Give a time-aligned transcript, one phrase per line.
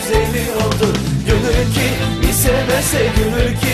[0.00, 0.96] güzeli oldu
[1.26, 1.88] Gönül ki
[2.22, 3.69] bir sevese gönül ki.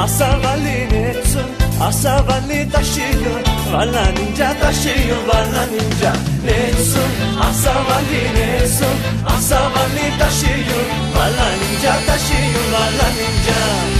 [0.00, 3.40] Asa vali Asavali Netsun Asavali taşıyor.
[3.72, 6.12] Valla ninja taşıyor Valla ninja
[6.44, 10.86] Netsun Asavali Netsun Asavali taşıyor.
[11.16, 13.99] Valla ninja taşıyor Valla ninja.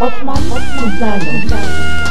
[0.00, 2.07] Op maandag, op maandag.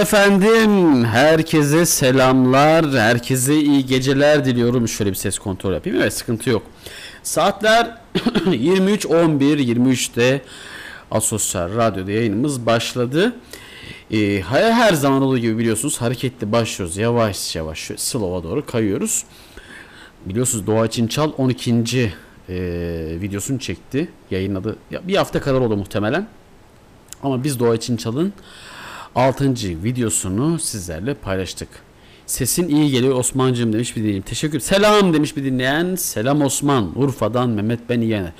[0.00, 4.88] Efendim, herkese selamlar, herkese iyi geceler diliyorum.
[4.88, 6.00] Şöyle bir ses kontrol yapayım.
[6.00, 6.62] Evet, sıkıntı yok.
[7.22, 10.42] Saatler 23.11, 23'te
[11.10, 13.32] Asosyal Radyo'da yayınımız başladı.
[14.10, 16.96] Ee, her, zaman olduğu gibi biliyorsunuz hareketli başlıyoruz.
[16.96, 19.24] Yavaş yavaş şöyle slow'a doğru kayıyoruz.
[20.26, 21.72] Biliyorsunuz Doğa için Çal 12.
[22.48, 22.54] e,
[23.20, 24.08] videosunu çekti.
[24.30, 24.76] Yayınladı.
[24.90, 26.28] Ya, bir hafta kadar oldu muhtemelen.
[27.22, 28.32] Ama biz Doğa için Çal'ın
[29.18, 29.54] 6.
[29.84, 31.68] videosunu sizlerle paylaştık.
[32.26, 34.22] Sesin iyi geliyor Osman'cığım demiş bir dinleyen.
[34.22, 35.94] Teşekkür Selam demiş bir dinleyen.
[35.94, 36.92] Selam Osman.
[36.96, 38.32] Urfa'dan Mehmet Ben İyener.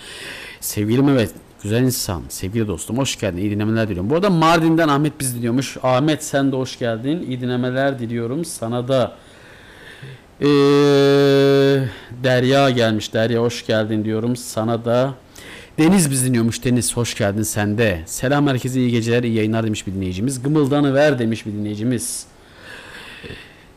[0.61, 1.31] Sevgili Mehmet.
[1.63, 2.23] Güzel insan.
[2.29, 2.99] Sevgili dostum.
[2.99, 3.37] Hoş geldin.
[3.37, 4.11] İyi dinlemeler diliyorum.
[4.11, 5.77] Bu arada Mardin'den Ahmet biz dinliyormuş.
[5.83, 7.25] Ahmet sen de hoş geldin.
[7.29, 8.45] İyi dinlemeler diliyorum.
[8.45, 9.17] Sana da.
[10.41, 10.47] Ee,
[12.23, 13.15] Derya gelmiş.
[13.15, 14.37] Derya hoş geldin diyorum.
[14.37, 15.15] Sana da.
[15.79, 16.65] Deniz biz dinliyormuş.
[16.65, 18.03] Deniz hoş geldin sen de.
[18.07, 20.43] Selam herkese iyi geceler iyi yayınlar demiş bir dinleyicimiz.
[20.43, 22.27] Gımıldanı ver demiş bir dinleyicimiz.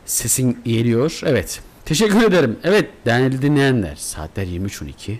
[0.05, 1.19] Sesin geliyor.
[1.25, 1.61] Evet.
[1.85, 2.59] Teşekkür ederim.
[2.63, 5.17] Evet değerli dinleyenler saatler 23.12.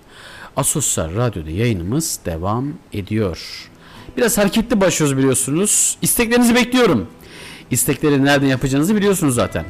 [0.55, 3.69] Asosyal Radyo'da yayınımız devam ediyor.
[4.17, 5.97] Biraz hareketli başlıyoruz biliyorsunuz.
[6.01, 7.07] İsteklerinizi bekliyorum.
[7.71, 9.65] İstekleri nereden yapacağınızı biliyorsunuz zaten.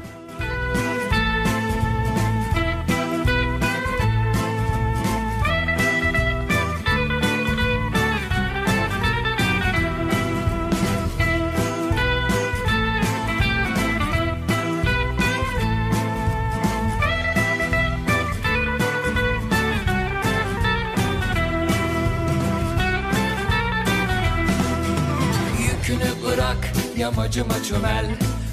[27.38, 28.06] Yamacıma çömel.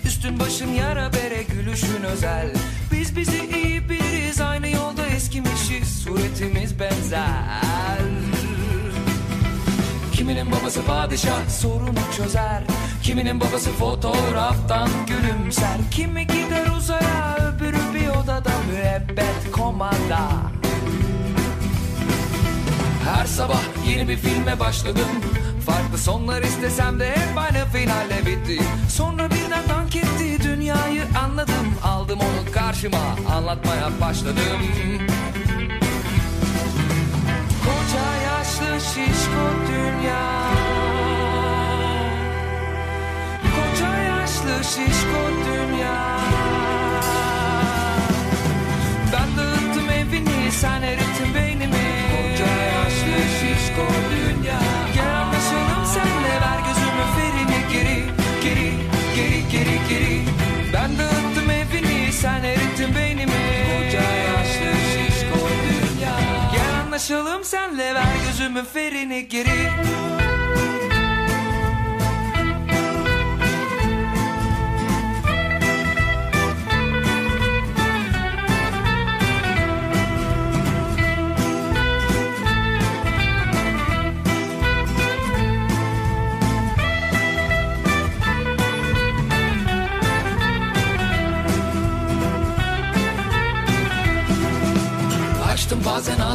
[0.05, 2.51] Üstün başın yara bere gülüşün özel.
[2.93, 6.03] Biz bizi iyi biliriz aynı yolda eskimişiz.
[6.03, 8.03] Suretimiz benzer.
[10.13, 12.63] Kiminin babası padişah sorunu çözer.
[13.03, 15.77] Kiminin babası fotoğraftan gülümser.
[15.91, 20.29] Kimi gider uzaya öbürü bir odada müebbet komanda.
[23.05, 25.09] Her sabah yeni bir filme başladım
[25.69, 28.63] Farklı sonlar istesem de hep aynı finalle bitti.
[28.91, 31.75] Sonra birden dank etti dünyayı anladım.
[31.85, 34.63] Aldım onu karşıma anlatmaya başladım.
[37.65, 40.23] Koca yaşlı şişko dünya.
[43.43, 46.19] Koca yaşlı şişko dünya.
[49.13, 51.89] Ben dağıttım evini sen erittin beynimi.
[52.11, 54.28] Koca yaşlı şişko dünya
[66.99, 67.95] anlaşalım senle.
[67.95, 69.71] Ver gözümü ferini geri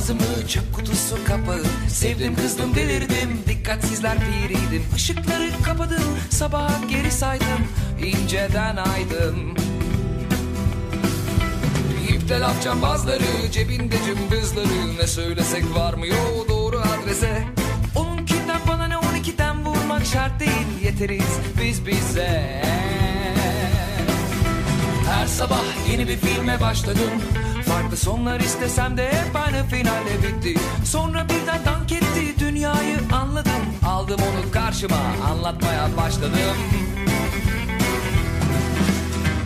[0.04, 1.64] ağzımı çöp kutusu kapağı.
[1.90, 3.40] Sevdim kızdım delirdim.
[3.48, 4.84] Dikkatsizler piriydim.
[4.96, 6.04] Işıkları kapadım.
[6.30, 7.68] Sabaha geri saydım.
[8.06, 9.56] İnceden aydım.
[12.10, 14.98] İpte laf cambazları cebinde cımbızları.
[15.00, 17.44] Ne söylesek varmıyor doğru adrese.
[17.96, 20.84] Onunkinden bana ne on ikiden vurmak şart değil.
[20.84, 22.62] Yeteriz biz bize.
[25.10, 27.12] Her sabah yeni bir filme başladım
[27.74, 30.60] Farklı sonlar istesem de hep aynı finalle bitti.
[30.86, 33.52] Sonra birden dank etti dünyayı anladım.
[33.86, 35.00] Aldım onu karşıma
[35.32, 36.40] anlatmaya başladım.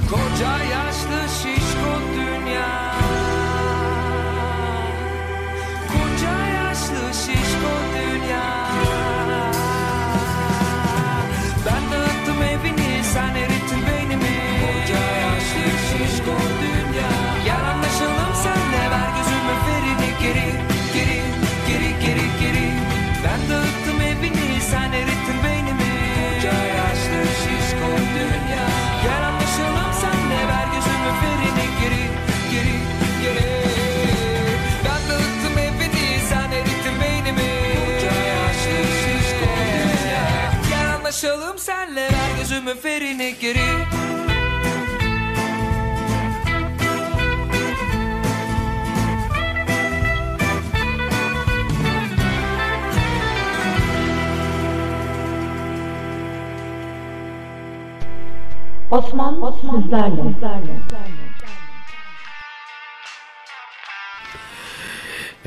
[0.10, 2.96] Koca yaşlı şişko dünya
[42.58, 43.14] Lasciatemi me feri
[58.90, 60.24] Osman, Osman sizlerle.
[60.24, 60.87] sizlerle.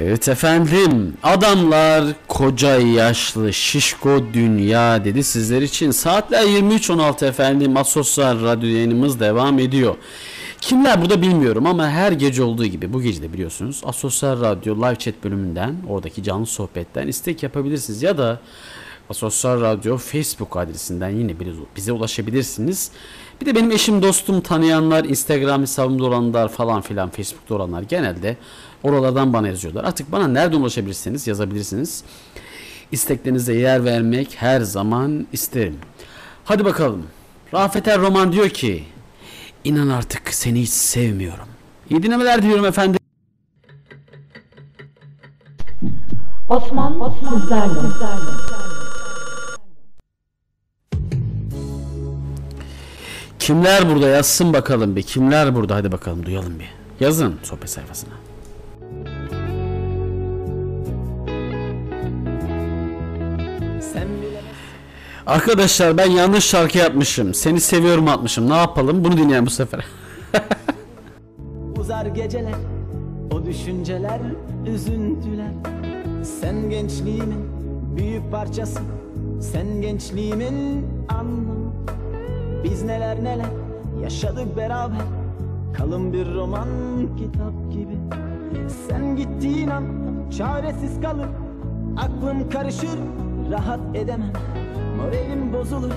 [0.03, 8.69] Evet efendim adamlar koca yaşlı şişko dünya dedi sizler için saatler 23.16 efendim Asosyal Radyo
[8.69, 9.97] yayınımız devam ediyor.
[10.61, 14.97] Kimler burada bilmiyorum ama her gece olduğu gibi bu gece de biliyorsunuz Asosyal Radyo live
[14.97, 18.41] chat bölümünden oradaki canlı sohbetten istek yapabilirsiniz ya da
[19.11, 21.35] Asosyal Radyo Facebook adresinden yine
[21.77, 22.91] bize ulaşabilirsiniz.
[23.41, 28.37] Bir de benim eşim, dostum, tanıyanlar, Instagram hesabımda olanlar falan filan, Facebook'ta olanlar genelde
[28.83, 29.85] oralardan bana yazıyorlar.
[29.85, 32.05] Artık bana nerede ulaşabilirsiniz yazabilirsiniz.
[32.93, 35.79] İsteklerinize yer vermek her zaman isterim.
[36.45, 37.07] Hadi bakalım.
[37.55, 38.85] Rafet Er Roman diyor ki
[39.64, 41.47] İnan artık seni hiç sevmiyorum.
[41.90, 43.01] İyi dinlemeler diliyorum efendim.
[46.49, 47.81] Osman, Osman sizlerle.
[53.38, 55.03] Kimler burada yazsın bakalım bir.
[55.03, 56.71] Kimler burada hadi bakalım duyalım bir.
[57.05, 58.30] Yazın sohbet sayfasına.
[65.31, 67.35] Arkadaşlar ben yanlış şarkı yapmışım.
[67.35, 68.51] Seni seviyorum atmışım.
[68.51, 69.05] Ne yapalım?
[69.05, 69.85] Bunu dinleyelim bu sefer.
[71.79, 72.55] Uzar geceler,
[73.31, 74.21] o düşünceler,
[74.66, 75.53] üzüntüler
[76.40, 77.45] Sen gençliğimin
[77.97, 78.81] büyük parçası
[79.40, 81.73] Sen gençliğimin anlamı
[82.64, 83.51] Biz neler neler
[84.03, 85.03] yaşadık beraber
[85.77, 86.69] Kalın bir roman
[87.19, 87.97] kitap gibi
[88.88, 89.85] Sen gittiğin an
[90.38, 91.29] çaresiz kalır
[91.97, 92.99] Aklım karışır
[93.51, 94.33] rahat edemem.
[94.97, 95.93] Moralim bozulur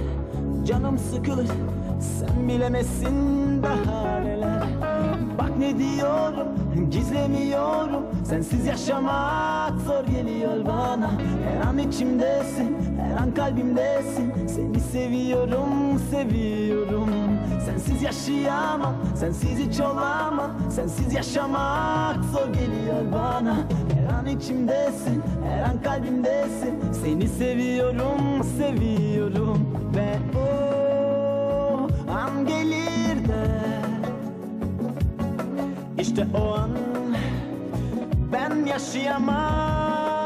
[0.65, 1.47] canım sıkılır.
[1.99, 4.63] Sen bilemezsin daha neler.
[5.39, 6.47] Bak ne diyorum
[6.91, 8.05] gizlemiyorum.
[8.25, 11.11] Sensiz yaşamak zor geliyor bana.
[11.43, 14.47] Her an içimdesin her an kalbimdesin.
[14.47, 17.09] Seni seviyorum seviyorum.
[17.65, 20.51] Sensiz yaşayamam sensiz hiç olamam.
[20.69, 23.55] Sensiz yaşamak zor geliyor bana.
[23.93, 30.49] Her an içimdesin her an kalbimdesin Seni seviyorum seviyorum Ve o
[32.11, 33.61] an gelir de.
[35.99, 36.69] İşte o an
[38.33, 40.22] ben yaşayamam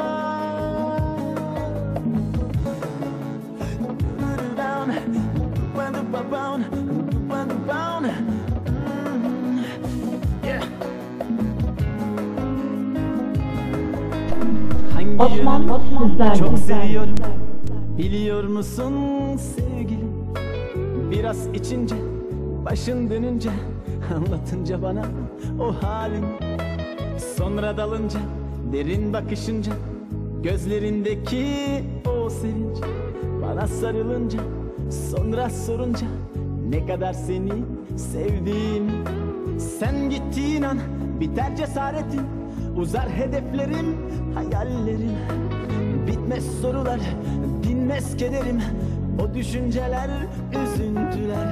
[15.19, 17.15] Osman, Osman çok seviyorum.
[17.97, 18.93] Biliyor musun
[19.37, 20.11] sevgilim?
[21.11, 21.95] Biraz içince
[22.65, 23.49] Başın dönünce
[24.15, 25.01] Anlatınca bana
[25.59, 26.25] o halin.
[27.37, 28.19] Sonra dalınca
[28.73, 29.71] Derin bakışınca
[30.43, 31.45] Gözlerindeki
[32.25, 32.77] o sevinç.
[33.41, 34.39] Bana sarılınca
[35.11, 36.07] Sonra sorunca
[36.69, 37.51] Ne kadar seni
[37.97, 38.91] sevdiğimi.
[39.79, 40.77] Sen gittiğin an
[41.19, 42.36] Biter cesaretim
[42.77, 43.97] Uzar hedeflerim
[44.35, 45.17] Hayallerim.
[46.07, 46.99] Bitmez sorular,
[47.63, 48.61] dinmez kederim.
[49.21, 50.09] O düşünceler,
[50.51, 51.47] üzüntüler.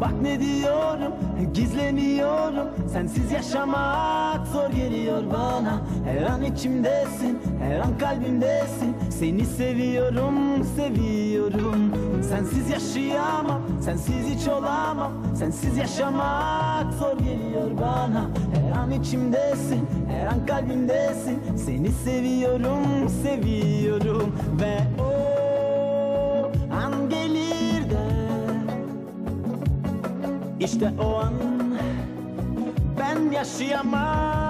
[0.00, 1.12] Bak ne diyorum,
[1.54, 5.80] gizlemiyorum Sensiz yaşamak zor geliyor bana.
[6.04, 8.96] Her an içimdesin, her an kalbimdesin.
[9.10, 11.92] Seni seviyorum, seviyorum.
[12.28, 18.30] Sensiz yaşayamam, sensiz hiç olamam Sensiz yaşamak zor geliyor bana.
[18.54, 21.56] Her an içimdesin, her an kalbimdesin.
[21.56, 24.36] Seni seviyorum, seviyorum.
[24.60, 25.12] Ve o
[26.74, 28.06] an gelir de
[30.60, 31.34] İşte o an
[32.98, 34.49] ben yaşayamam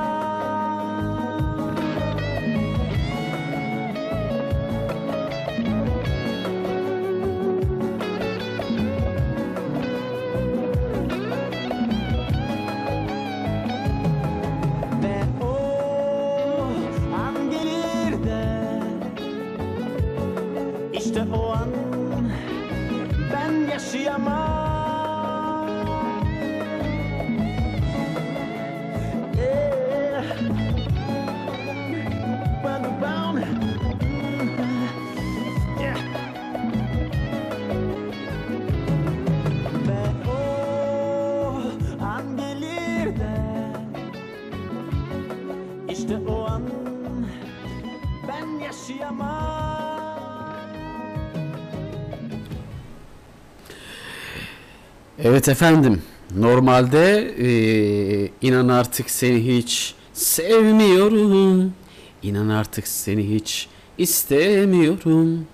[55.40, 56.02] Evet efendim.
[56.36, 61.74] Normalde eee, inan artık seni hiç sevmiyorum.
[62.22, 65.46] İnan artık seni hiç istemiyorum.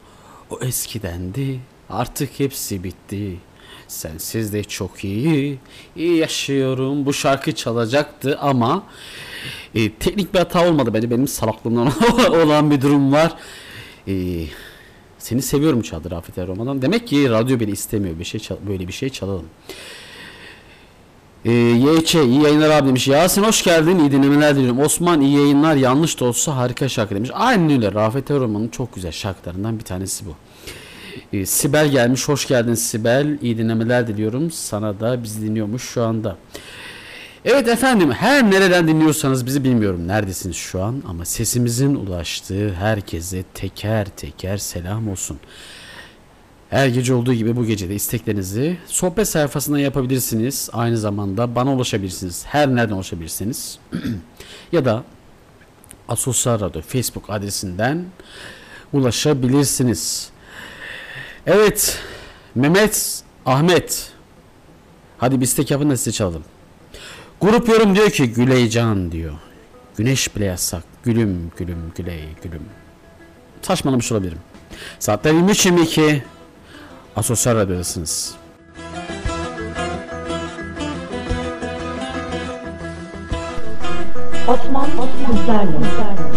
[0.50, 1.60] O eskidendi.
[1.90, 3.36] Artık hepsi bitti.
[3.88, 5.58] Sensiz de çok iyi,
[5.96, 7.06] iyi yaşıyorum.
[7.06, 8.82] Bu şarkı çalacaktı ama
[9.74, 11.10] e, teknik bir hata olmadı bence.
[11.10, 11.92] Benim salaklığımdan
[12.30, 13.36] olan bir durum var.
[14.08, 14.44] E,
[15.26, 16.82] seni seviyorum çaldı Rafet Erroman'dan.
[16.82, 18.18] Demek ki radyo beni istemiyor.
[18.18, 19.44] Bir şey böyle bir şey çalalım.
[21.44, 23.08] Ee, YÇ iyi yayınlar abi demiş.
[23.08, 23.98] Yasin hoş geldin.
[23.98, 24.80] iyi dinlemeler diliyorum.
[24.80, 25.76] Osman iyi yayınlar.
[25.76, 27.30] Yanlış da olsa harika şarkı demiş.
[27.34, 27.92] Aynen öyle.
[27.92, 30.34] Rafet Erroman'ın çok güzel şarkılarından bir tanesi bu.
[31.32, 32.28] Ee, Sibel gelmiş.
[32.28, 33.38] Hoş geldin Sibel.
[33.42, 34.50] İyi dinlemeler diliyorum.
[34.50, 36.36] Sana da bizi dinliyormuş şu anda.
[37.48, 44.06] Evet efendim her nereden dinliyorsanız bizi bilmiyorum neredesiniz şu an ama sesimizin ulaştığı herkese teker
[44.06, 45.38] teker selam olsun.
[46.70, 50.70] Her gece olduğu gibi bu gece de isteklerinizi sohbet sayfasından yapabilirsiniz.
[50.72, 52.44] Aynı zamanda bana ulaşabilirsiniz.
[52.46, 53.78] Her nereden ulaşabilirsiniz.
[54.72, 55.04] ya da
[56.08, 58.04] Asosyal Radyo Facebook adresinden
[58.92, 60.30] ulaşabilirsiniz.
[61.46, 61.98] Evet.
[62.54, 64.12] Mehmet, Ahmet.
[65.18, 66.42] Hadi bir istek yapın da size çalalım.
[67.40, 69.32] Grup yorum diyor ki Güleycan diyor.
[69.96, 70.82] Güneş bile yasak.
[71.02, 72.62] Gülüm gülüm güley gülüm.
[73.62, 74.38] Saçmalamış olabilirim.
[74.98, 76.20] Saatler 23.22.
[77.16, 78.34] Asosyal Radyo'dasınız.
[84.48, 84.88] Osman
[85.26, 85.70] Sizlerle.
[85.78, 86.35] Güneş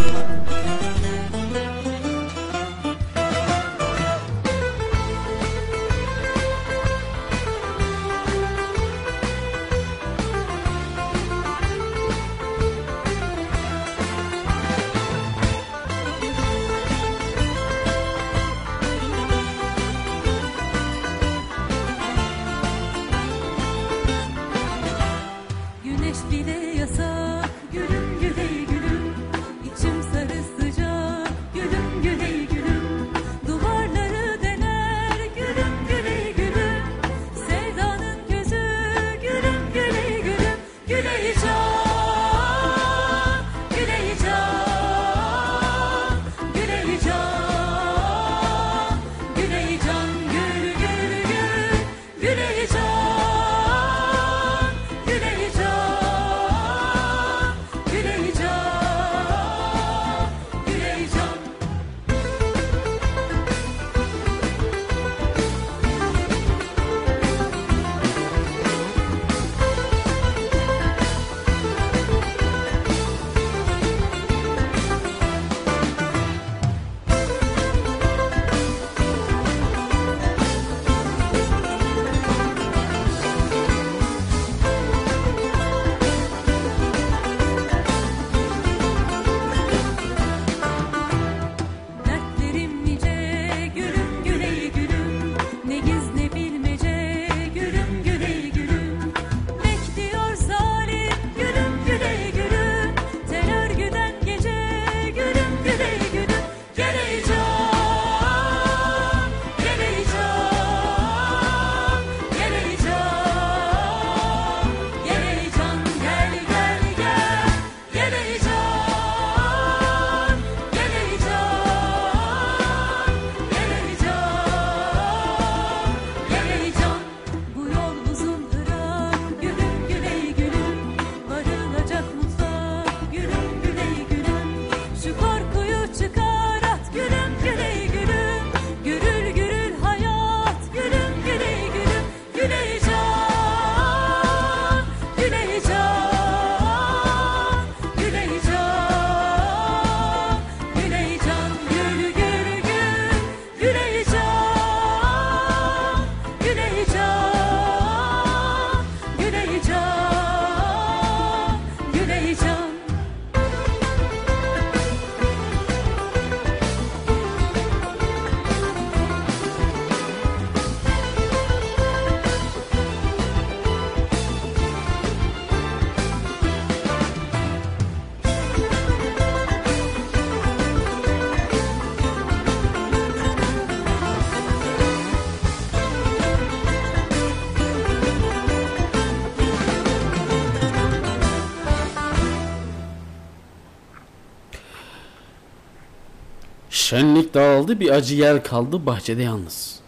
[196.89, 199.79] Şenlik dağıldı bir acı yer kaldı bahçede yalnız.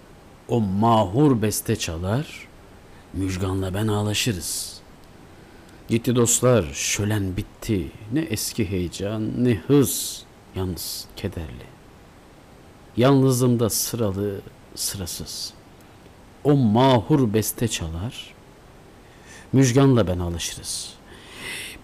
[0.48, 2.48] O mahur beste çalar,
[3.14, 4.80] Müjgan'la ben ağlaşırız.
[5.90, 7.92] Gitti dostlar, şölen bitti.
[8.14, 10.24] Ne eski heyecan, ne hız,
[10.56, 11.66] yalnız kederli.
[12.98, 14.42] Yalnızlığımda sıralı,
[14.76, 15.54] sırasız.
[16.44, 18.34] o mahur beste çalar.
[19.54, 20.94] Müjganla ben alışırız.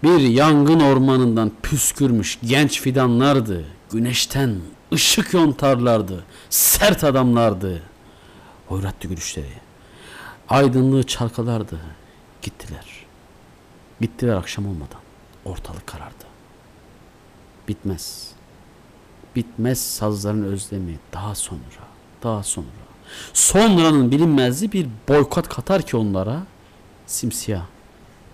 [0.02, 3.64] Bir yangın ormanından püskürmüş genç fidanlardı.
[3.90, 4.60] Güneşten
[4.92, 6.24] ışık yontarlardı.
[6.50, 7.82] Sert adamlardı.
[8.66, 9.52] Hoyrattı gülüşleri.
[10.48, 11.80] Aydınlığı çalkalardı.
[12.42, 13.06] Gittiler.
[14.00, 15.00] Gittiler akşam olmadan.
[15.44, 16.24] Ortalık karardı.
[17.68, 18.32] Bitmez.
[19.36, 21.60] Bitmez sazların özlemi daha sonra.
[22.22, 22.66] Daha sonra.
[23.32, 26.42] Sonranın bilinmezliği bir boykot katar ki onlara
[27.06, 27.64] simsiyah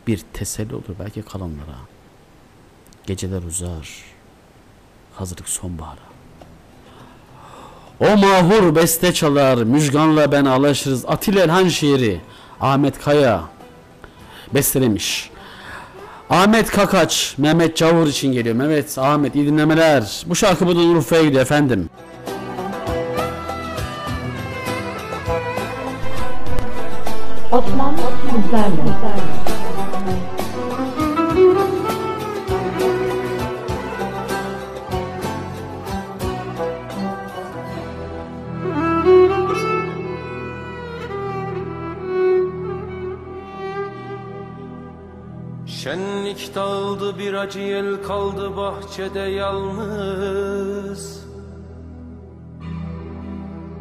[0.06, 1.76] bir teselli olur belki kalanlara.
[3.06, 4.04] Geceler uzar.
[5.14, 6.13] Hazırlık sonbahara.
[8.00, 11.04] O mahur beste çalar, müjganla ben alaşırız.
[11.06, 12.20] Atilla Elhan şiiri,
[12.60, 13.40] Ahmet Kaya
[14.54, 15.30] bestelemiş.
[16.30, 18.56] Ahmet Kakaç, Mehmet Cavur için geliyor.
[18.56, 20.22] Mehmet, Ahmet iyi dinlemeler.
[20.26, 21.90] Bu şarkı buradan Urfa'ya gidiyor efendim.
[27.52, 29.43] Osman Kızlarlı.
[47.44, 51.24] Acı kaldı bahçede yalnız.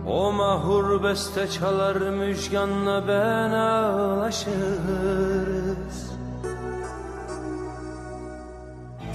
[0.08, 4.54] O mahur beste çalar müjganla ben ağlaşırız.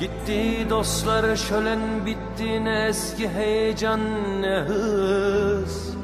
[0.00, 4.00] Gitti dostlar şölen bitti ne eski heyecan
[4.42, 5.96] ne hız.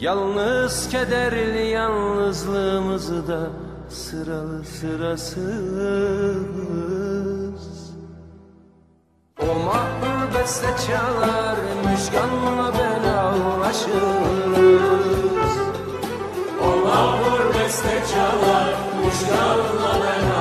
[0.00, 5.40] Yalnız kederli yalnızlığımızı da sıralı sırasız.
[9.42, 13.90] O mahmur beste çalar müjganla ben ağlaşırız
[16.62, 18.74] O mahmur beste çalar
[19.04, 20.39] müjganla ben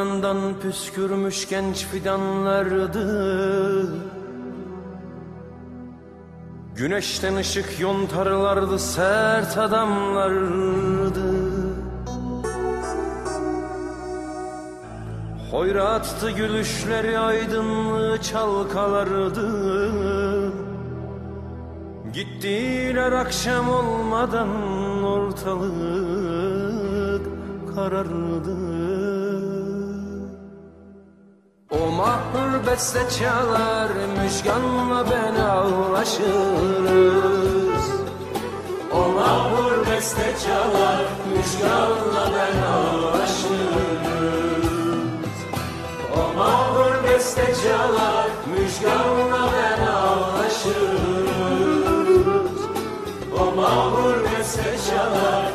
[0.00, 3.00] yangın ormanından püskürmüş genç fidanlardı.
[6.76, 11.20] Güneşten ışık yontarlardı sert adamlardı.
[15.50, 19.50] Hoyrattı gülüşleri aydınlığı çalkalardı.
[22.12, 24.48] Gittiler akşam olmadan
[25.04, 26.40] ortalık
[27.74, 28.79] karardı
[32.00, 36.26] mahur beste çalar müjganla ben ağlaşırız
[38.92, 43.50] O mahur beste çalar müjganla ben ağlaşırız
[46.16, 51.30] O mahur beste çalar müjganla ben ağlaşırız
[53.40, 55.49] O mahur beste çalar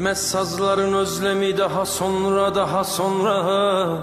[0.00, 3.96] Bitmez sazların özlemi daha sonra daha sonra.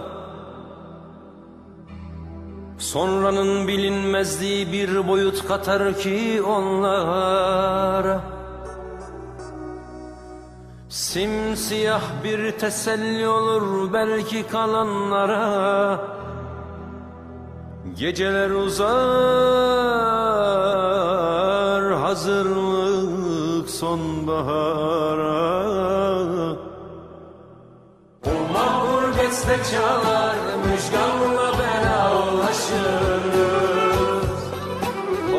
[2.78, 8.22] Sonranın bilinmezliği bir boyut katar ki onlara
[10.90, 16.00] Simsiyah bir teselli olur belki kalanlara.
[17.96, 18.88] Geceler uzar
[21.94, 22.97] hazırlık
[23.80, 25.38] sonbahara.
[28.26, 30.36] O mahvur beste çalar
[30.66, 32.82] müjganla belalaşırız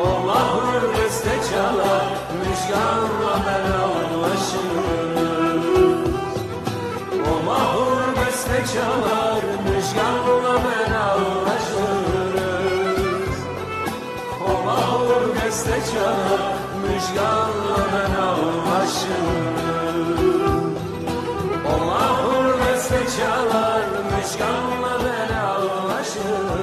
[0.03, 2.07] O mahvur beste çalar
[2.39, 4.73] müjganla belalaşırız
[7.31, 9.18] O mahvur beste çalar
[21.65, 26.59] O mahvur beste çalar müjganla belalaşırız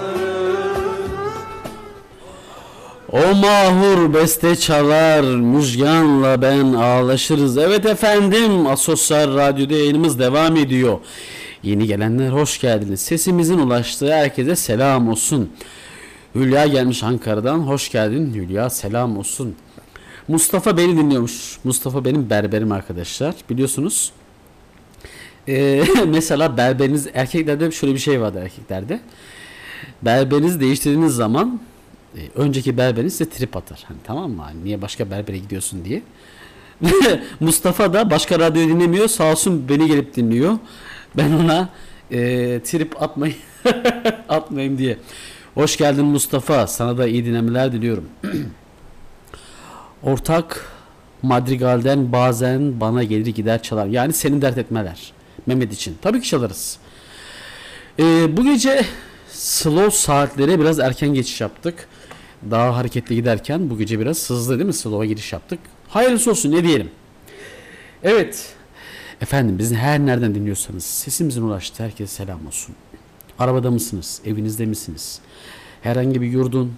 [3.13, 7.59] O mahur beste çalar, müjganla ben ağlaşırız.
[7.59, 10.99] Evet efendim, Asosyal Radyo'da yayınımız devam ediyor.
[11.63, 13.01] Yeni gelenler hoş geldiniz.
[13.01, 15.51] Sesimizin ulaştığı herkese selam olsun.
[16.35, 17.59] Hülya gelmiş Ankara'dan.
[17.59, 19.55] Hoş geldin Hülya, selam olsun.
[20.29, 21.59] Mustafa beni dinliyormuş.
[21.65, 23.35] Mustafa benim berberim arkadaşlar.
[23.51, 24.13] Biliyorsunuz.
[25.49, 29.01] Ee, mesela berberiniz erkeklerde şöyle bir şey vardı erkeklerde.
[30.03, 31.61] Berberinizi değiştirdiğiniz zaman
[32.17, 33.85] e, önceki berberiniz size trip atar.
[33.89, 34.43] Hani tamam mı?
[34.43, 36.03] Hani niye başka berbere gidiyorsun diye.
[37.41, 39.09] Mustafa da başka radyo dinlemiyor.
[39.09, 40.59] Sağ olsun beni gelip dinliyor.
[41.17, 41.69] Ben ona
[42.11, 42.19] e,
[42.65, 43.35] trip atmayı
[44.29, 44.99] atmayayım diye.
[45.55, 46.67] Hoş geldin Mustafa.
[46.67, 48.05] Sana da iyi dinlemeler diliyorum.
[50.07, 50.67] Ortak
[51.23, 53.87] Madrigal'den bazen bana gelir gider çalar.
[53.87, 55.13] Yani senin dert etmeler.
[55.47, 55.97] Mehmet için.
[56.03, 56.79] Tabii ki çalarız.
[57.99, 58.85] Ee, bu gece
[59.29, 61.89] slow saatlere biraz erken geçiş yaptık.
[62.51, 64.73] Daha hareketli giderken bu gece biraz hızlı değil mi?
[64.73, 65.59] Slow'a giriş yaptık.
[65.89, 66.91] Hayırlısı olsun ne diyelim.
[68.03, 68.55] Evet.
[69.21, 71.83] Efendim bizi her nereden dinliyorsanız sesimizin ulaştı.
[71.83, 72.75] Herkese selam olsun.
[73.39, 74.21] Arabada mısınız?
[74.25, 75.21] Evinizde misiniz?
[75.83, 76.73] Herhangi bir yurdun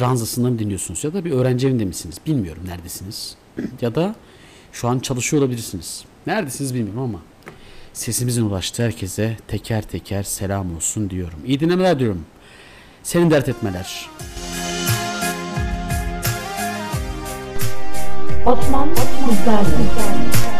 [0.00, 1.04] ranzasında mı dinliyorsunuz?
[1.04, 2.16] Ya da bir öğrenci evinde misiniz?
[2.26, 3.36] Bilmiyorum neredesiniz.
[3.80, 4.14] ya da
[4.72, 6.04] şu an çalışıyor olabilirsiniz.
[6.26, 7.18] Neredesiniz bilmiyorum ama
[7.92, 11.38] sesimizin ulaştığı herkese teker teker selam olsun diyorum.
[11.46, 12.24] İyi dinlemeler diyorum.
[13.02, 14.10] Senin dert etmeler.
[18.46, 20.55] Osman Kızlarlı.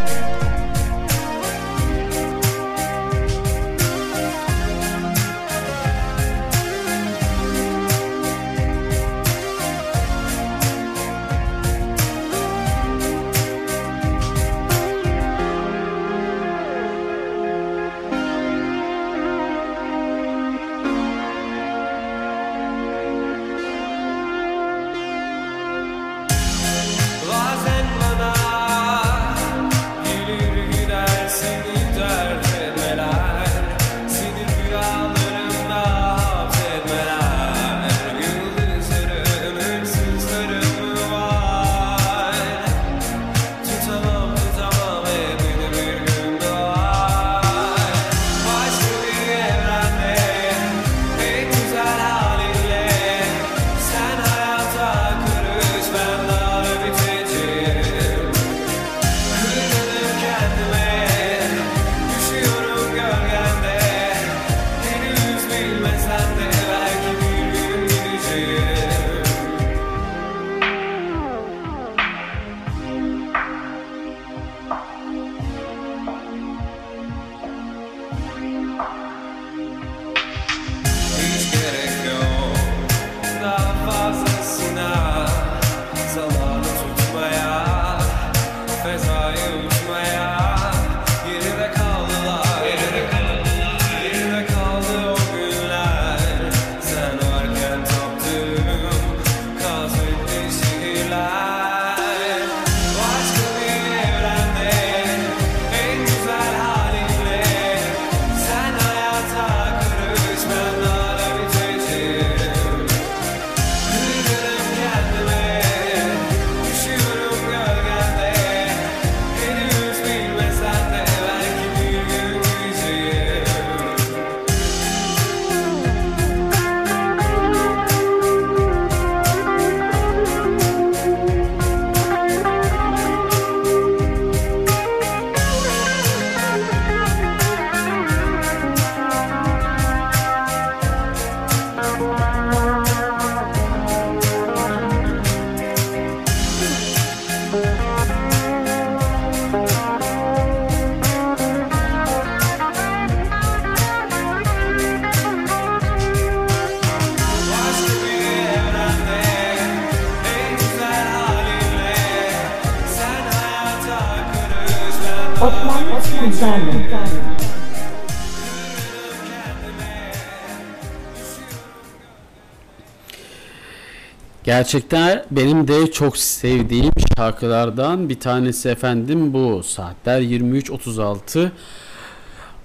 [174.57, 179.63] Gerçekten benim de çok sevdiğim şarkılardan bir tanesi efendim bu.
[179.63, 181.51] Saatler 23.36.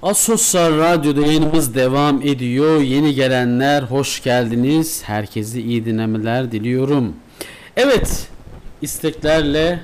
[0.01, 2.81] Asosyal Radyo'da yayınımız devam ediyor.
[2.81, 5.03] Yeni gelenler hoş geldiniz.
[5.03, 7.13] Herkese iyi dinlemeler diliyorum.
[7.77, 8.27] Evet,
[8.81, 9.79] isteklerle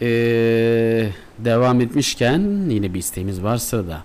[0.00, 4.02] eee, devam etmişken yine bir isteğimiz var sırada.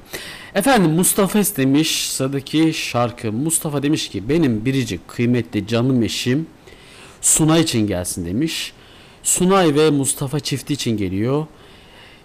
[0.56, 3.32] Efendim Mustafa istemiş sıradaki şarkı.
[3.32, 6.48] Mustafa demiş ki benim biricik kıymetli canım eşim
[7.26, 8.74] Sunay için gelsin demiş.
[9.24, 11.46] Sunay ve Mustafa çifti için geliyor.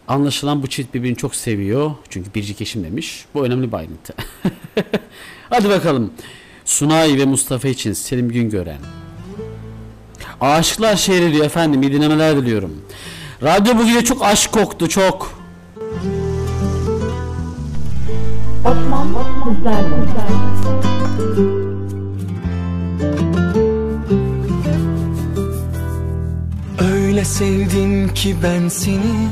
[0.09, 1.90] Anlaşılan bu çift birbirini çok seviyor.
[2.09, 3.24] Çünkü biricik eşim demiş.
[3.34, 4.14] Bu önemli bir ayrıntı.
[5.51, 6.12] Hadi bakalım.
[6.64, 8.80] Sunay ve Mustafa için Selim Güngören.
[10.40, 11.82] Aşıklar şehri diyor efendim.
[11.82, 12.82] İyi dinlemeler diliyorum.
[13.42, 15.40] Radyo bugün de çok aşk koktu çok.
[18.64, 19.09] Osman
[19.44, 20.59] Kızlarla
[27.20, 29.28] Öyle sevdim ki ben seni.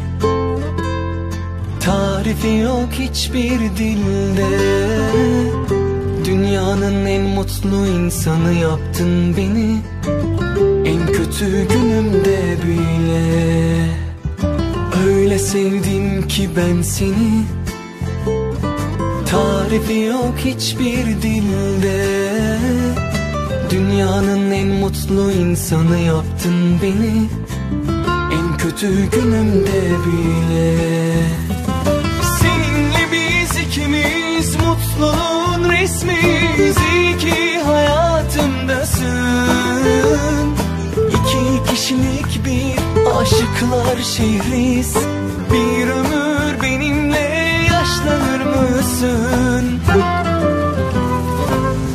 [1.81, 4.49] Tarifi yok hiçbir dilde.
[6.25, 9.77] Dünyanın en mutlu insanı yaptın beni.
[10.85, 13.25] En kötü günümde bile.
[15.07, 17.45] Öyle sevdim ki ben seni.
[19.31, 22.05] Tarifi yok hiçbir dilde.
[23.71, 27.49] Dünyanın en mutlu insanı yaptın beni.
[27.55, 27.58] En
[28.69, 30.77] kötü günümde bile.
[32.41, 39.07] Seninle biz ikimiz mutluluğun resmiyiz İyi ki hayatımdasın.
[41.09, 42.77] İki kişilik bir
[43.21, 44.95] aşıklar şehriz.
[45.53, 47.29] Bir ömür benimle
[47.73, 49.81] yaşlanır mısın?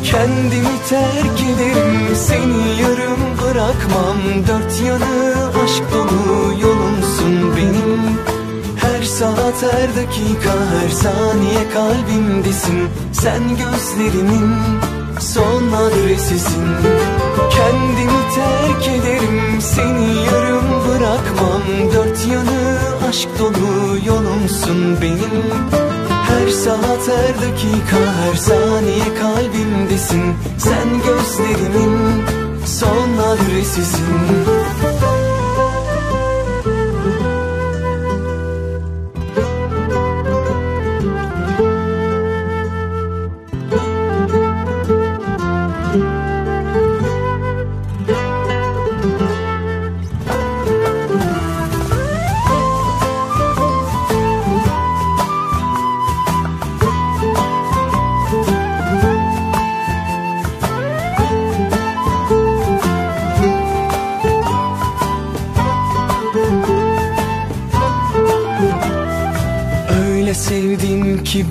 [0.04, 4.18] Kendimi terk ederim Seni yarım bırakmam.
[4.48, 5.34] Dört yanı
[5.64, 8.02] aşk dolu yolumsun benim.
[8.76, 12.90] Her saat her dakika her saniye kalbimdesin.
[13.12, 14.56] Sen gözlerimin
[15.20, 16.66] son adresisin.
[17.52, 21.62] Kendimi terk ederim Seni yarım bırakmam.
[21.94, 22.78] Dört yanı
[23.10, 25.44] aşk dolu yolumsun benim.
[26.10, 30.24] Her saat her dakika her saniye kalbimdesin.
[30.58, 32.43] Sen gözlerimin
[32.84, 35.13] son adresisin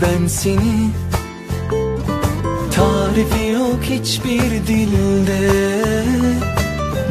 [0.03, 0.91] ben seni.
[2.75, 5.51] Tarifi yok hiçbir dilde.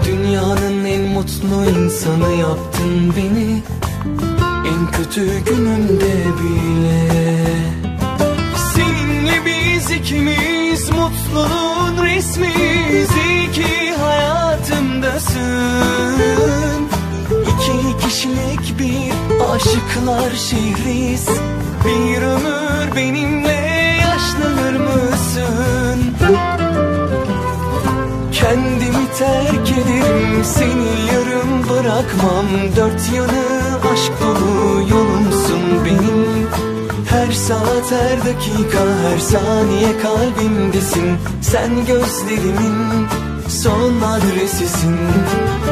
[0.06, 3.62] Dünyanın en mutlu insanı yaptın beni.
[4.68, 7.08] En kötü günümde bile.
[8.74, 13.10] Seninle biz ikimiz mutluluğun resmiyiz.
[13.28, 15.42] İyi ki hayatımdasın.
[17.42, 19.12] İki kişilik bir
[19.54, 21.28] aşıklar şehriz
[21.86, 26.15] Bir ömür benimle yaşlanır mısın?
[28.32, 32.45] Kendimi terk ederim Seni yarım bırakmam.
[32.75, 33.43] Dört yanı
[33.93, 36.47] aşk dolu yolumsun benim.
[37.09, 41.17] Her saat her dakika her saniye kalbimdesin.
[41.41, 43.07] Sen gözlerimin
[43.52, 44.97] son adresisin.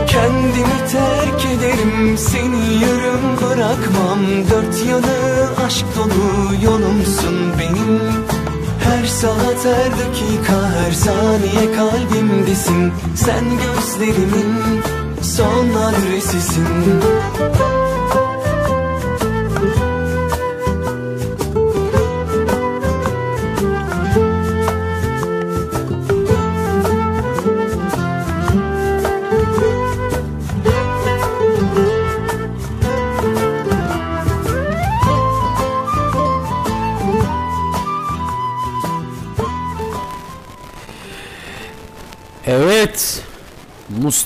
[0.07, 2.17] Kendimi terk ederim.
[2.17, 4.19] Seni yarım bırakmam.
[4.51, 8.01] Dört yanı aşk dolu yolumsun benim.
[8.83, 12.91] Her saat her dakika her saniye kalbimdesin.
[13.15, 14.81] Sen gözlerimin
[15.21, 16.67] son adresisin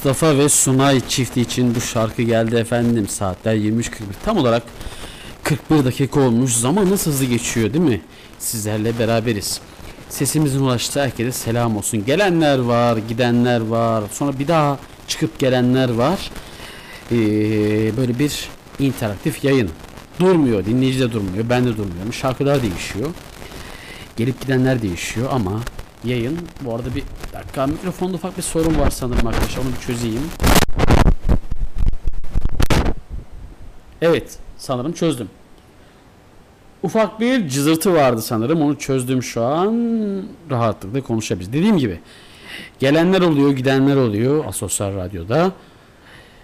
[0.04, 3.08] Mustafa ve Sunay çifti için bu şarkı geldi efendim.
[3.08, 3.90] Saatler 23.41.
[4.26, 4.64] Tam olarak
[5.44, 6.54] 41 dakika olmuş.
[6.54, 8.02] Zaman nasıl hızlı geçiyor değil mi?
[8.40, 9.62] Sizlerle beraberiz.
[10.10, 12.06] Sesimizin ulaştığı herkese selam olsun.
[12.06, 14.04] Gelenler var, gidenler var.
[14.12, 16.32] Sonra bir daha çıkıp gelenler var.
[17.12, 17.18] Ee,
[17.98, 18.50] böyle bir
[18.80, 19.70] interaktif yayın.
[20.20, 22.14] Durmuyor, dinleyici de durmuyor, ben de durmuyorum.
[22.14, 23.10] Şarkılar değişiyor.
[24.18, 25.62] Gelip gidenler değişiyor ama
[26.04, 30.22] yayın bu arada bir dakika mikrofonda ufak bir sorun var sanırım arkadaşlar onu bir çözeyim.
[34.02, 35.30] Evet sanırım çözdüm.
[36.84, 39.74] Ufak bir cızırtı vardı sanırım onu çözdüm şu an
[40.52, 41.54] rahatlıkla konuşabiliriz.
[41.54, 42.00] Dediğim gibi
[42.80, 45.52] gelenler oluyor gidenler oluyor Asosyal Radyo'da.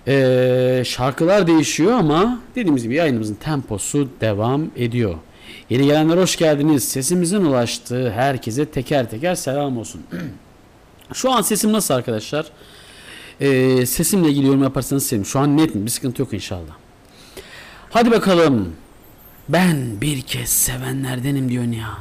[0.07, 5.16] Ee, şarkılar değişiyor ama dediğimiz gibi yayınımızın temposu devam ediyor.
[5.70, 6.84] Yeni gelenler hoş geldiniz.
[6.84, 10.01] Sesimizin ulaştığı herkese teker teker selam olsun.
[11.13, 12.45] Şu an sesim nasıl arkadaşlar?
[13.41, 15.30] Ee, sesimle ilgili yorum yaparsanız sevinirim.
[15.30, 15.86] Şu an net mi?
[15.86, 16.74] Bir sıkıntı yok inşallah.
[17.89, 18.76] Hadi bakalım.
[19.49, 21.99] Ben bir kez sevenlerdenim diyor Nihan.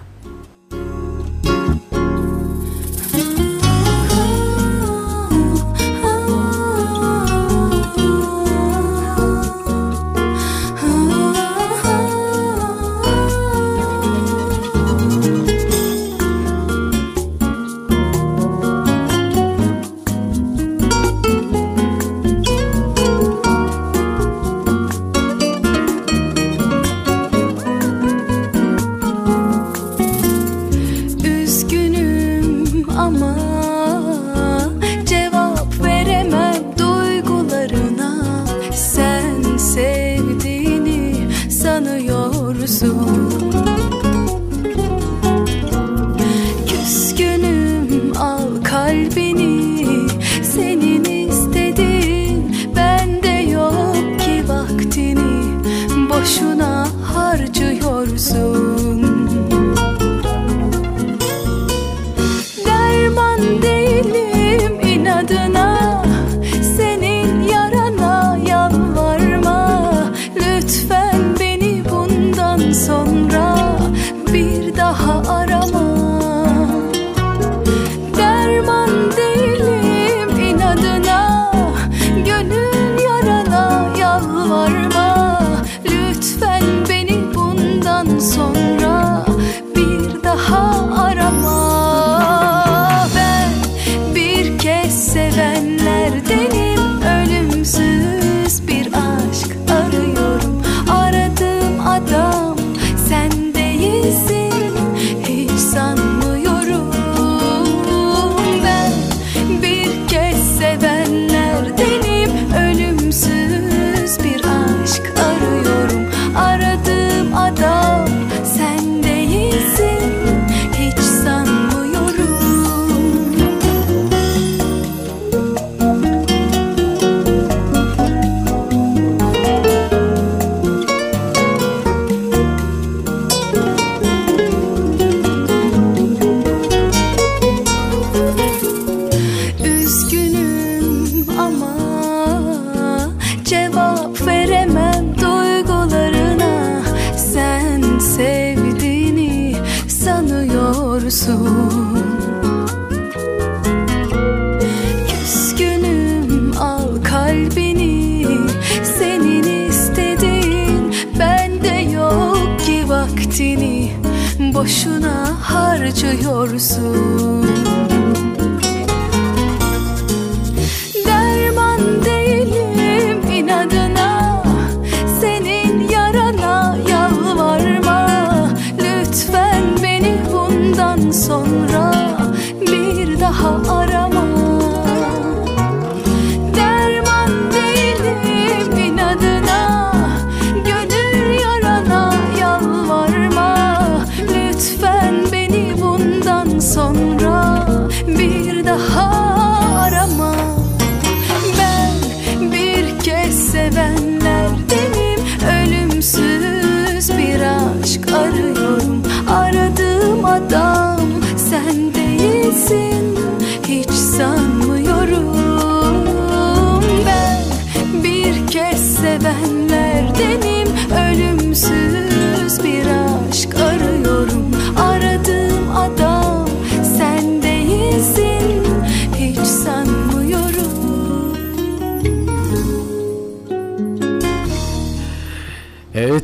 [166.59, 166.98] so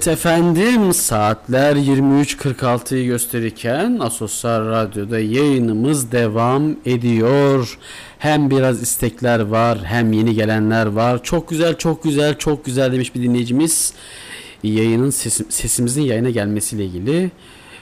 [0.07, 7.79] Efendim saatler 23.46'yı gösterirken Asosyal Radyo'da yayınımız devam ediyor.
[8.19, 11.23] Hem biraz istekler var hem yeni gelenler var.
[11.23, 13.95] Çok güzel çok güzel çok güzel demiş bir dinleyicimiz.
[14.63, 17.31] Yayının sesim, sesimizin yayına gelmesiyle ilgili.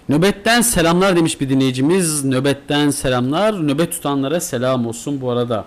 [0.09, 2.25] Nöbetten selamlar demiş bir dinleyicimiz.
[2.25, 3.69] Nöbetten selamlar.
[3.69, 5.65] Nöbet tutanlara selam olsun bu arada.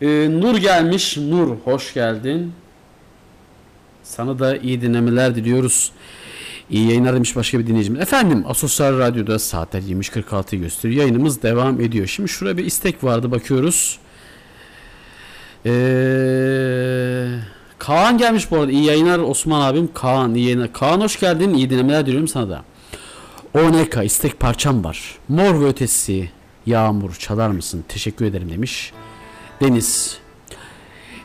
[0.00, 1.16] Ee, Nur gelmiş.
[1.16, 2.52] Nur hoş geldin.
[4.04, 5.92] Sana da iyi dinlemeler diliyoruz.
[6.70, 8.00] İyi yayınlar demiş başka bir dinleyicimiz.
[8.00, 11.00] Efendim Asosyal Radyo'da saatler 23.46'yı gösteriyor.
[11.00, 12.06] Yayınımız devam ediyor.
[12.06, 13.98] Şimdi şuraya bir istek vardı bakıyoruz.
[15.66, 17.28] Ee,
[17.78, 18.70] Kaan gelmiş bu arada.
[18.72, 19.90] İyi yayınlar Osman abim.
[19.94, 20.72] Kaan iyi yayınlar.
[20.72, 21.54] Kaan hoş geldin.
[21.54, 22.64] İyi dinlemeler diliyorum sana da.
[23.54, 25.18] Oneka istek parçam var.
[25.28, 26.30] Mor ve ötesi
[26.66, 27.84] yağmur çalar mısın?
[27.88, 28.92] Teşekkür ederim demiş.
[29.60, 30.18] Deniz.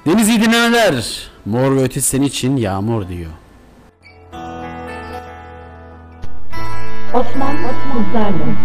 [0.06, 1.30] Deniz iyi dinlemeler.
[1.50, 3.32] Mor ve ötesi senin için yağmur diyor.
[7.14, 8.56] Osman Sizlerle.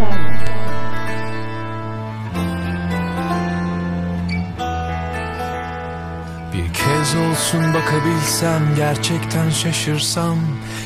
[6.52, 10.38] Bir kez olsun bakabilsem gerçekten şaşırsam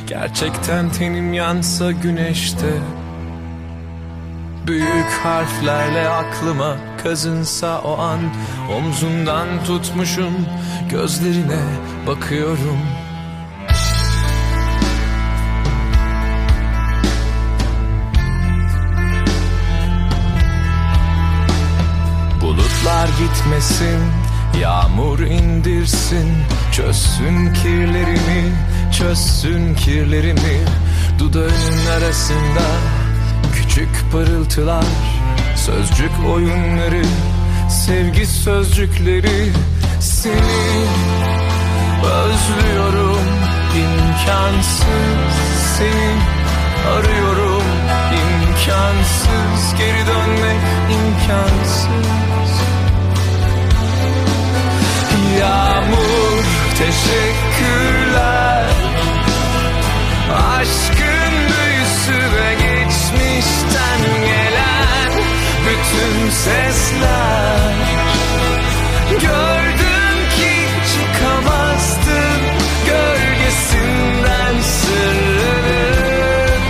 [0.07, 2.73] Gerçekten tenim yansa güneşte
[4.69, 8.21] Büyük harflerle aklıma kazınsa o an
[8.77, 10.35] Omzundan tutmuşum
[10.91, 11.63] gözlerine
[12.07, 12.79] bakıyorum.
[22.41, 24.01] Bulutlar gitmesin,
[24.61, 26.29] yağmur indirsin
[26.73, 28.53] Çözsün kirlerimi,
[28.99, 30.65] çözsün kirlerimi.
[31.19, 32.63] Dudağının arasında
[33.79, 34.85] küçük parıltılar
[35.57, 37.03] Sözcük oyunları,
[37.71, 39.53] sevgi sözcükleri.
[40.01, 40.85] Seni
[42.05, 43.25] özlüyorum,
[43.77, 45.35] imkansız.
[45.79, 46.15] Seni
[46.89, 47.63] arıyorum,
[48.13, 49.79] imkansız.
[49.79, 50.61] Geri dönmek
[50.91, 52.61] imkansız.
[55.41, 56.45] Yağmur
[56.79, 58.67] teşekkürler.
[60.33, 62.68] Aşkın büyüsü ve
[63.09, 65.13] geçmişten gelen
[65.67, 67.75] bütün sesler.
[69.11, 70.55] Gördüm ki
[70.93, 72.41] çıkamazdın
[72.87, 76.63] gölgesinden sırrının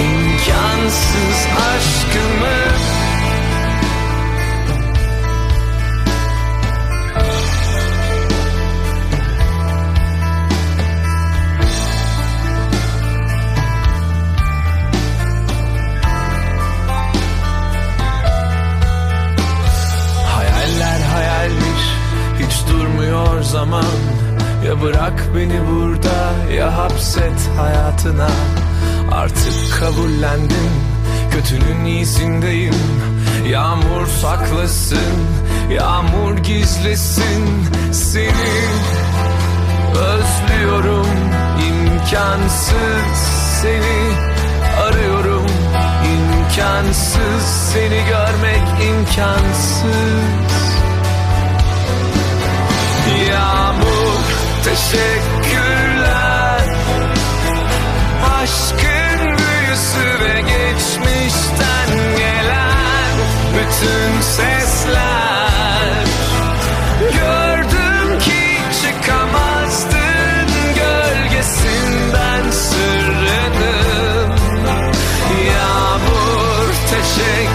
[0.00, 1.31] İmkansız
[23.52, 23.84] zaman.
[24.66, 28.30] Ya bırak beni burada ya hapset hayatına.
[29.12, 30.72] Artık kabullendim
[31.30, 32.74] kötünün iyisindeyim.
[33.48, 35.16] Yağmur saklasın
[35.70, 37.44] yağmur gizlesin
[37.92, 38.54] Seni.
[39.94, 41.06] Özlüyorum
[41.68, 43.18] imkansız
[43.62, 44.02] seni.
[44.82, 45.46] Arıyorum
[46.12, 47.42] imkansız
[47.72, 50.71] seni görmek imkansız
[54.64, 56.60] teşekkürler.
[58.40, 63.14] Aşkın büyüsü ve geçmişten gelen
[63.54, 66.04] bütün sesler.
[67.00, 68.42] Gördüm ki
[68.82, 74.32] çıkamazdın gölgesinden sırrının
[75.46, 77.51] Yağmur teşekkürler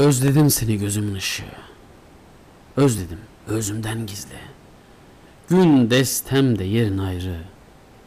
[0.00, 1.42] Özledim seni gözümün ışığı.
[2.76, 4.36] Özledim özümden gizli.
[5.48, 7.40] Gün destem de yerin ayrı.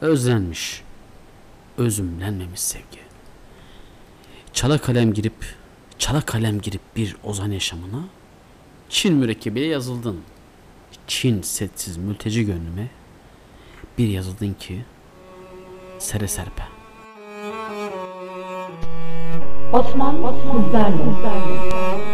[0.02, 0.82] Özlenmiş,
[1.78, 3.00] özümlenmemiş sevgi.
[4.54, 5.56] Çala kalem girip,
[5.98, 8.04] çala kalem girip bir ozan yaşamına,
[8.90, 10.22] Çin mürekkebiyle yazıldın.
[11.08, 12.90] Çin setsiz mülteci gönlüme
[13.98, 14.86] bir yazıldın ki
[16.00, 16.73] sere serpe.
[19.74, 20.16] Osman
[20.52, 22.13] Kızlarlı.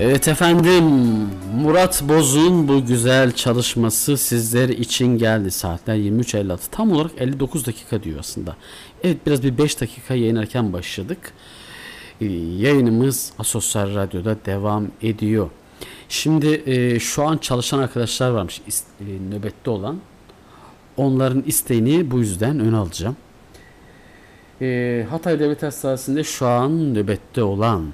[0.00, 0.84] Evet efendim
[1.56, 5.50] Murat Boz'un bu güzel çalışması sizler için geldi.
[5.50, 8.56] Saatler 23.56 tam olarak 59 dakika diyor aslında.
[9.04, 11.32] Evet biraz bir 5 dakika yayın erken başladık.
[12.20, 12.24] Ee,
[12.58, 15.50] yayınımız Asosyal Radyo'da devam ediyor.
[16.08, 19.98] Şimdi e, şu an çalışan arkadaşlar varmış e, nöbette olan.
[20.96, 23.16] Onların isteğini bu yüzden öne alacağım.
[24.60, 27.92] Ee, Hatay Devlet Hastanesi'nde şu an nöbette olan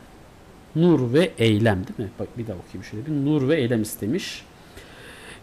[0.76, 2.12] Nur ve Eylem değil mi?
[2.18, 3.30] Bak bir daha okuyayım şöyle bir.
[3.30, 4.42] Nur ve Eylem istemiş.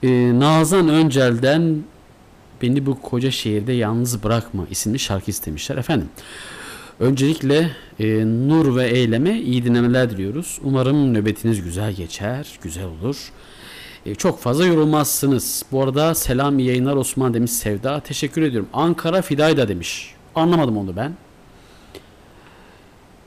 [0.03, 1.83] Ee, Nazan Öncel'den
[2.61, 5.77] Beni bu koca şehirde yalnız bırakma isimli şarkı istemişler.
[5.77, 6.09] Efendim
[6.99, 10.59] öncelikle e, Nur ve Eylem'e iyi dinlemeler diliyoruz.
[10.63, 13.31] Umarım nöbetiniz güzel geçer, güzel olur.
[14.05, 15.63] E, çok fazla yorulmazsınız.
[15.71, 17.99] Bu arada selam yayınlar Osman demiş Sevda.
[17.99, 18.69] Teşekkür ediyorum.
[18.73, 20.15] Ankara Fidayda demiş.
[20.35, 21.13] Anlamadım onu ben.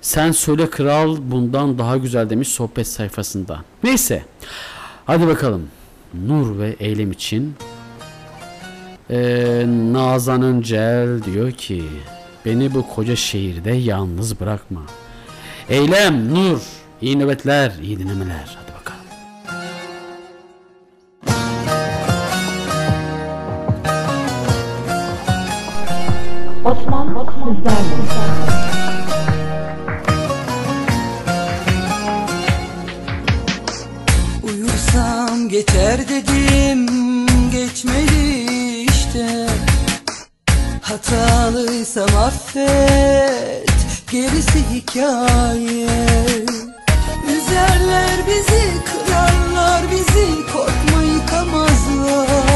[0.02, 3.60] Sen söyle kral bundan daha güzel demiş sohbet sayfasında.
[3.84, 4.24] Neyse.
[5.04, 5.68] Hadi bakalım.
[6.26, 7.54] Nur ve Eylem için
[9.10, 11.84] ee, Nazan Öncel diyor ki
[12.44, 14.80] beni bu koca şehirde yalnız bırakma.
[15.68, 16.60] Eylem, Nur,
[17.02, 18.58] iyi nöbetler, iyi dinlemeler.
[18.58, 19.02] Hadi bakalım.
[26.64, 28.41] Osman sizlerle.
[35.52, 36.86] Geçer dedim
[37.50, 38.46] geçmedi
[38.88, 39.46] işte.
[40.82, 43.70] Hatalıysam affet
[44.10, 45.88] gerisi hikaye.
[47.26, 52.51] Üzerler bizi kırarlar bizi korkma yıkamazlar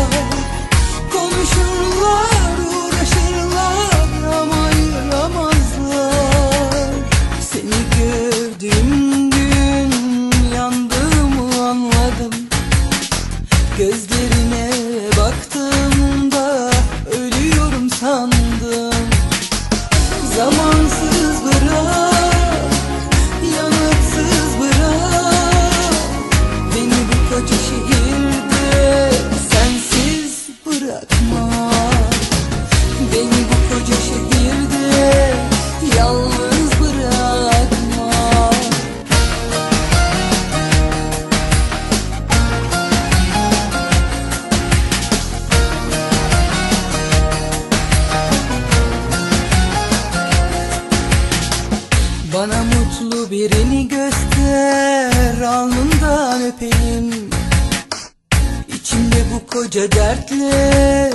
[59.57, 61.11] koca dertle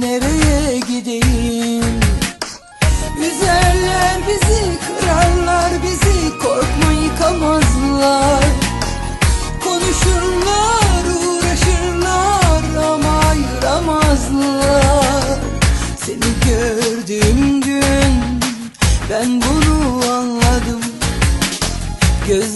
[0.00, 1.84] Nereye gideyim?
[3.18, 8.44] Üzerler bizi kırarlar bizi Korkma yıkamazlar.
[9.64, 12.62] Konuşurlar uğraşırlar
[12.92, 15.38] Ama ayıramazlar.
[16.06, 18.14] Seni gördüğüm gün
[19.10, 20.80] ben bunu anladım.
[22.28, 22.55] Gözlerine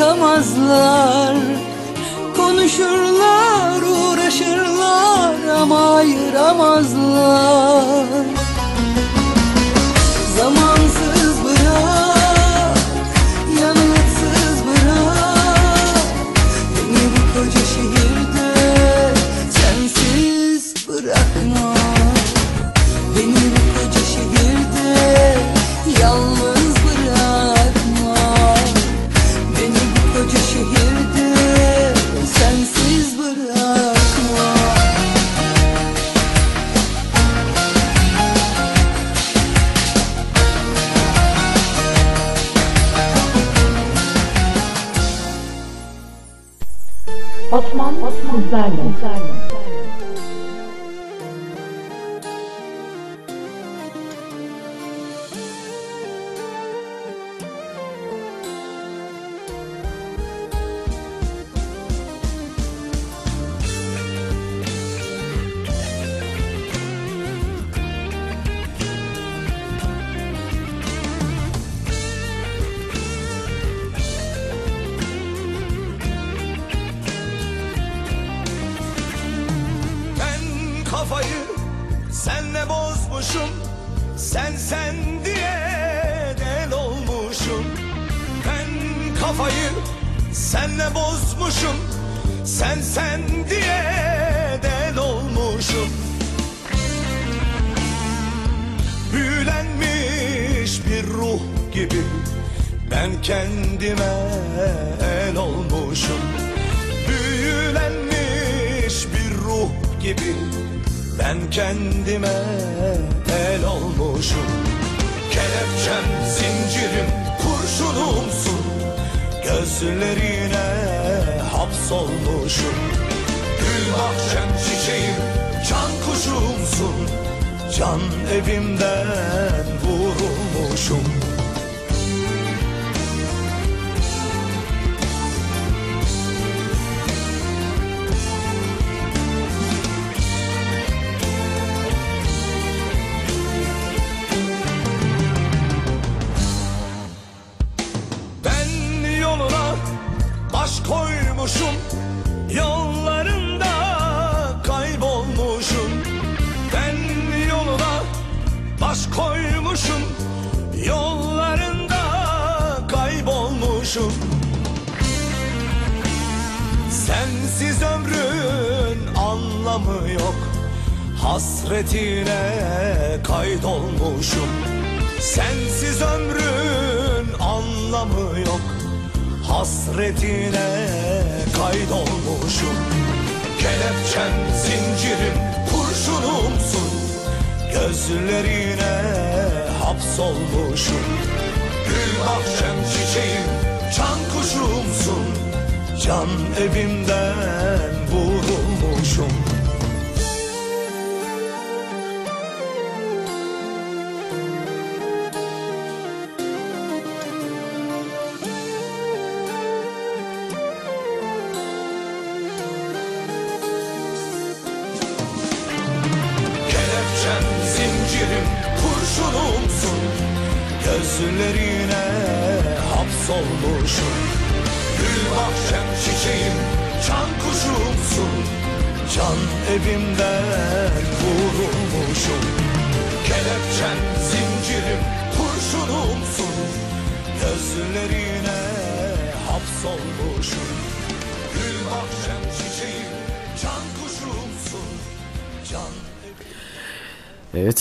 [0.00, 1.36] korkma yıkamazlar.
[2.36, 6.90] Konuşurlar, uğraşırlar ama ayıramazlar.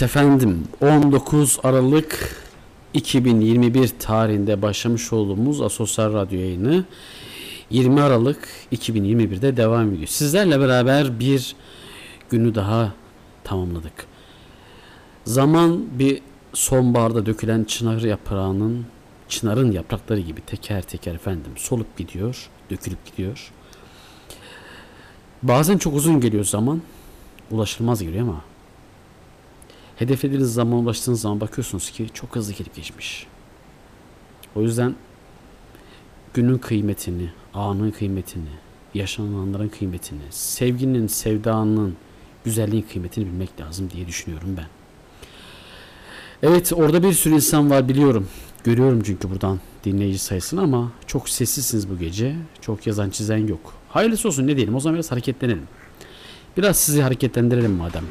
[0.02, 2.36] Efendim 19 Aralık
[2.93, 6.86] 2021 tarihinde başlamış olduğumuz Asosyal Radyo yayını
[7.70, 10.08] 20 Aralık 2021'de devam ediyor.
[10.08, 11.56] Sizlerle beraber bir
[12.30, 12.93] günü daha
[13.43, 14.06] tamamladık.
[15.26, 16.22] Zaman bir
[16.54, 18.86] sonbaharda dökülen çınar yaprağının
[19.28, 23.52] çınarın yaprakları gibi teker teker efendim solup gidiyor, dökülüp gidiyor.
[25.43, 26.82] Bazen çok uzun geliyor zaman,
[27.52, 28.49] ulaşılmaz geliyor ama
[30.00, 33.28] hedeflediğiniz zaman ulaştığınız zaman bakıyorsunuz ki çok hızlı gelip geçmiş.
[34.56, 34.95] O yüzden
[36.34, 38.50] günün kıymetini, anın kıymetini,
[38.93, 41.95] yaşananların kıymetini, sevginin, sevdanın,
[42.45, 44.68] güzelliğin kıymetini bilmek lazım diye düşünüyorum ben.
[46.43, 48.28] Evet orada bir sürü insan var biliyorum.
[48.64, 52.36] Görüyorum çünkü buradan dinleyici sayısını ama çok sessizsiniz bu gece.
[52.62, 53.74] Çok yazan çizen yok.
[53.89, 55.68] Hayırlısı olsun ne diyelim o zaman biraz hareketlenelim.
[56.58, 58.04] Biraz sizi hareketlendirelim madem.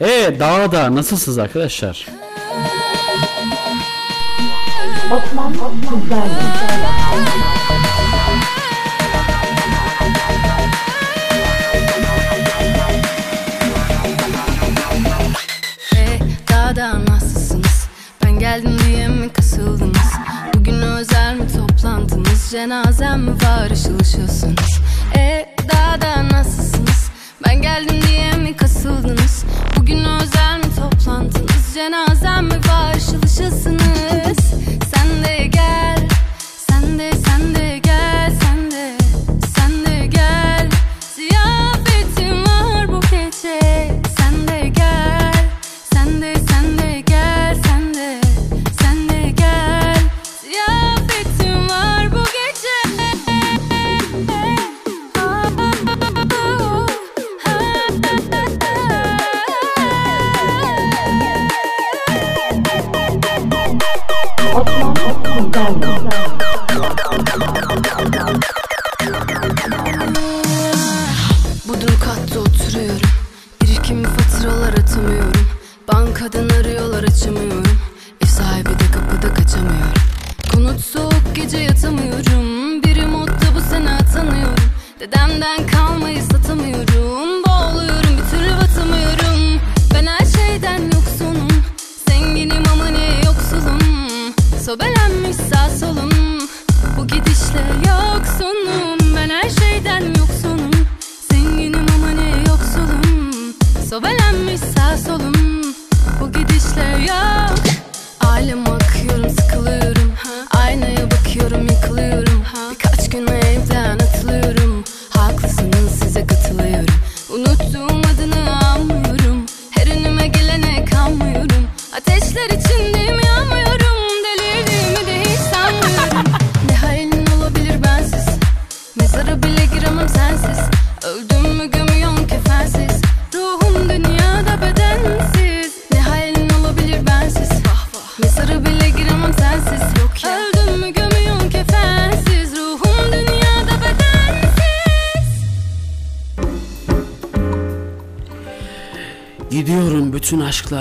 [0.00, 2.06] Ee dağda nasılsınız arkadaşlar?
[5.12, 6.30] Osman sizlerle.
[15.94, 16.18] Hey,
[16.50, 17.86] dağda nasılsınız?
[18.24, 20.12] Ben geldim diye mi kasıldınız?
[20.54, 22.50] Bugün özel mi toplantınız?
[22.50, 24.80] Cenazem mi var ışıl ışılsınız?
[25.12, 27.03] Hey, dağda nasılsınız?
[27.46, 29.44] Ben geldim diye mi kasıldınız?
[29.76, 31.74] Bugün özel mi toplantınız?
[31.74, 32.94] Cenazem mi var?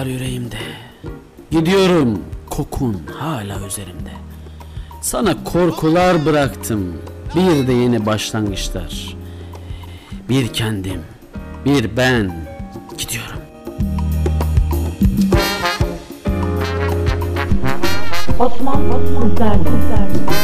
[0.04, 0.58] Rüzgar yüreğimde.
[1.52, 4.12] Gidiyorum kokun hala üzerimde.
[5.02, 7.02] Sana korkular bıraktım.
[7.36, 9.18] Bir de yeni başlangıçlar.
[10.30, 11.02] Bir kendim,
[11.66, 12.48] bir ben
[12.98, 13.40] gidiyorum.
[18.40, 20.43] Osman, Osman, Kızlar, Kızlar.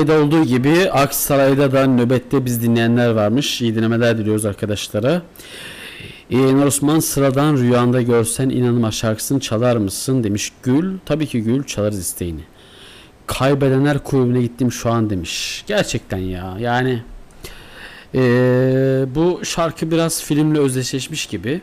[0.00, 3.62] Hatay'da olduğu gibi Aksaray'da da nöbette biz dinleyenler varmış.
[3.62, 5.22] İyi dinlemeler diliyoruz arkadaşlara.
[6.30, 10.98] Yeğen Osman sıradan rüyanda görsen inanma şarkısını çalar mısın demiş Gül.
[11.04, 12.40] Tabii ki Gül çalarız isteğini.
[13.26, 15.64] Kaybedenler kulübüne gittim şu an demiş.
[15.66, 17.02] Gerçekten ya yani
[18.14, 18.20] eee,
[19.14, 21.60] bu şarkı biraz filmle özdeşleşmiş gibi.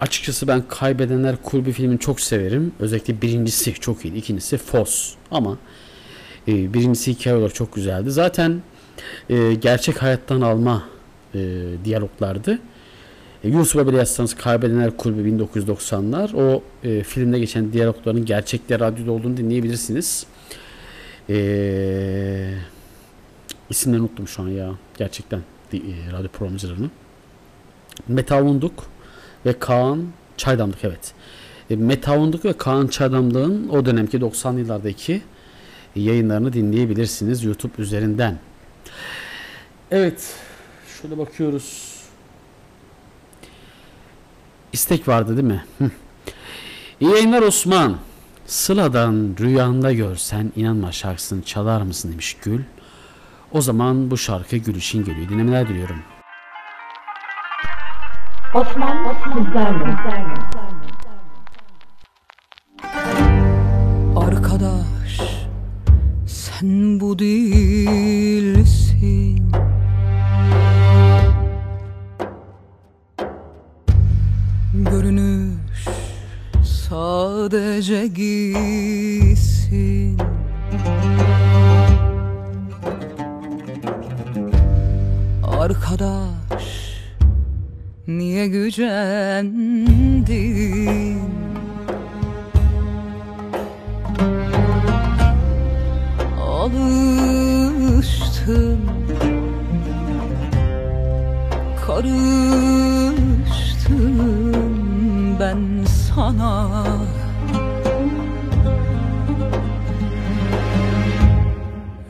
[0.00, 2.72] Açıkçası ben Kaybedenler Kulübü filmini çok severim.
[2.80, 4.18] Özellikle birincisi çok iyiydi.
[4.18, 5.14] İkincisi Fos.
[5.30, 5.58] Ama
[6.48, 8.10] e, birincisi hikaye olarak çok güzeldi.
[8.10, 8.62] Zaten
[9.30, 10.84] e, gerçek hayattan alma
[11.34, 11.38] e,
[11.84, 12.58] diyaloglardı.
[13.44, 19.36] E, YouTube'a bile yazsanız Kaybedenler Kulübü 1990'lar o e, filmde geçen diyalogların gerçekte radyoda olduğunu
[19.36, 20.26] dinleyebilirsiniz.
[21.30, 22.54] E,
[23.70, 24.70] isimlerini unuttum şu an ya.
[24.98, 25.40] Gerçekten
[25.72, 25.78] e,
[26.12, 26.90] radyo programcılarının.
[28.08, 28.86] Meta Unduk
[29.46, 30.06] ve Kaan
[30.36, 31.12] Çaydamlık evet.
[31.70, 35.22] E, Meta Unduk ve Kaan Çaydamlık'ın o dönemki 90'lı yıllardaki
[36.00, 38.38] yayınlarını dinleyebilirsiniz YouTube üzerinden.
[39.90, 40.34] Evet.
[41.02, 41.96] Şöyle bakıyoruz.
[44.72, 45.64] İstek vardı değil mi?
[47.00, 47.96] İyi yayınlar Osman.
[48.46, 52.60] Sıla'dan rüyanda görsen inanma şarkısını çalar mısın demiş Gül.
[53.52, 55.28] O zaman bu şarkı Gül için geliyor.
[55.28, 56.02] Dinlemeler diliyorum.
[58.54, 59.84] Osman sizlerle.
[59.84, 60.65] Arkadaş
[66.60, 68.56] sen bu değilsin.
[74.74, 75.86] Görünüş
[76.64, 79.36] sadece giysin.
[85.42, 86.66] Arkadaş
[88.06, 89.86] niye gücendin
[96.66, 98.80] alıştım.
[101.86, 103.06] Karıştım
[105.40, 106.86] ben sana.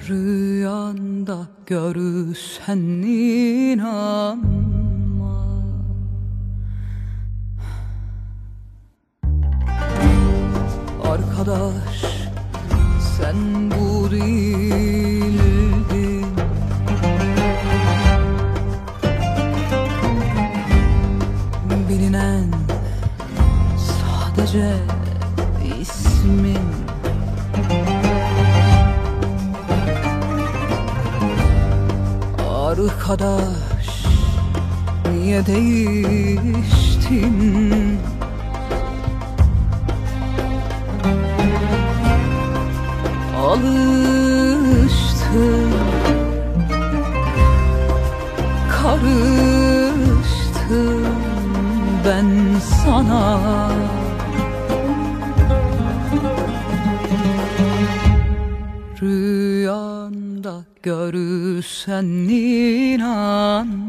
[0.08, 4.46] Rüyanda görürsen inanma
[11.04, 12.04] Arkadaş
[13.18, 13.95] sen bu
[21.88, 22.52] Bilinen
[23.76, 24.76] sadece
[25.80, 26.66] ismin.
[32.48, 34.06] Arkadaş
[35.12, 36.86] niye değiştin
[43.56, 45.46] alıştım.
[48.70, 49.86] Karıştım
[52.04, 52.30] ben
[52.84, 53.40] sana.
[59.02, 63.85] Rüyanda görürsen inanma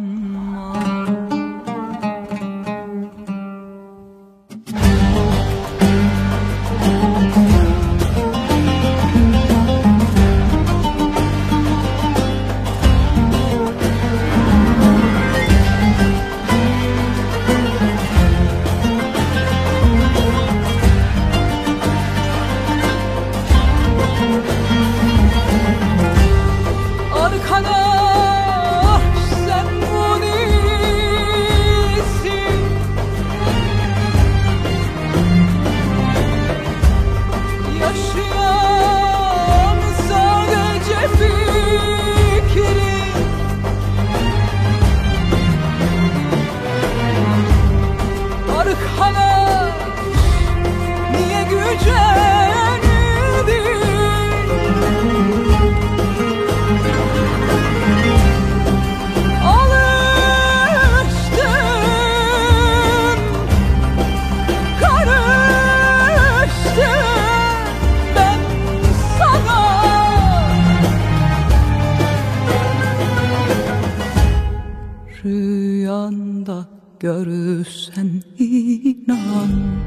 [76.99, 79.78] görürsen inanma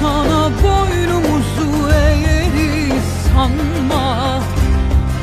[0.00, 3.04] Sana boynumuzu eğeriz
[3.34, 4.40] sanma.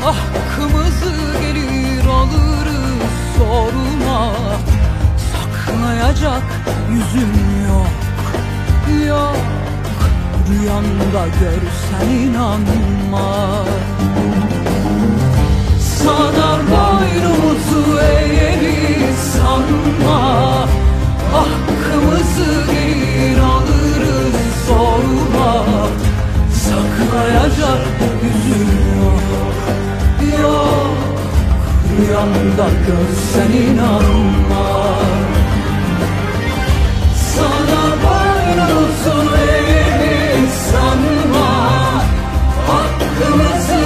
[0.04, 4.34] Hakkımızı gelir alırız sorma.
[5.32, 6.44] Saklayacak
[6.92, 7.34] yüzüm
[7.68, 7.88] yok.
[9.08, 9.38] Yok
[10.50, 13.66] Rüyanda görsen inanma
[16.08, 20.22] Sana boynumuzu eğeriz sanma.
[21.34, 24.36] Hakkımızı geri alırız
[24.68, 25.66] sorma.
[26.64, 27.88] Saklayacak
[28.24, 28.70] yüzüm
[29.00, 29.24] yok.
[30.42, 30.98] Yok.
[31.98, 34.68] Rüyamda görsen inanma.
[37.36, 41.50] Sana boynumuzu eğeriz sanma.
[42.68, 43.77] Hakkımızı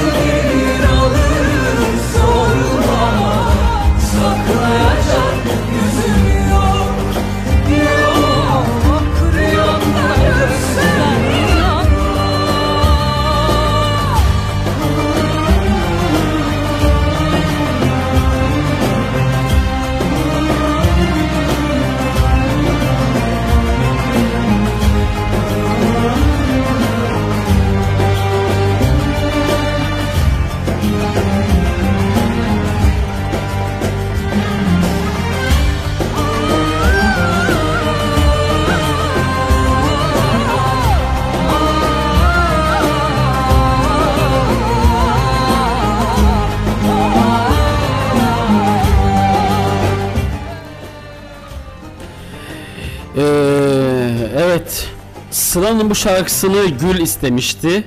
[55.31, 57.83] Sıla'nın bu şarkısını Gül istemişti.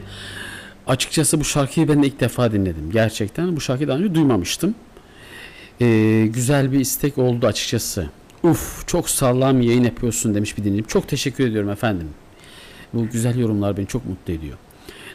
[0.87, 2.91] Açıkçası bu şarkıyı ben de ilk defa dinledim.
[2.93, 4.75] Gerçekten bu şarkıyı daha önce duymamıştım.
[5.81, 8.09] Ee, güzel bir istek oldu açıkçası.
[8.43, 10.87] Uf çok sağlam yayın yapıyorsun demiş bir dinleyicim.
[10.87, 12.09] Çok teşekkür ediyorum efendim.
[12.95, 14.59] Bu güzel yorumlar beni çok mutlu ediyor.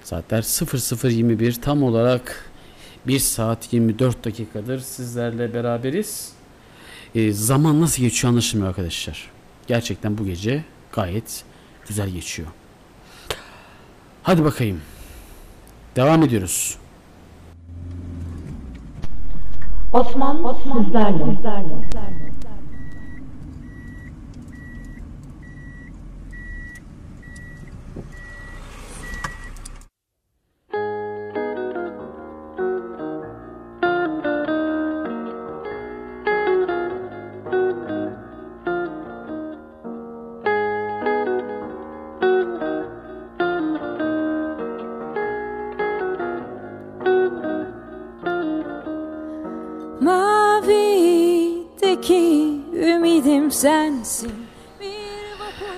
[0.04, 2.52] Saatler 00.21 tam olarak
[3.08, 6.32] 1 saat 24 dakikadır sizlerle beraberiz.
[7.16, 9.32] Ee, zaman nasıl geçiyor anlaşılmıyor arkadaşlar.
[9.68, 11.49] Gerçekten bu gece gayet
[11.90, 12.48] güzel geçiyor.
[14.24, 14.82] Hadi bakayım.
[15.96, 16.78] Devam ediyoruz.
[19.94, 21.26] Osman, Osman sizlerle.
[21.26, 22.29] Mavideki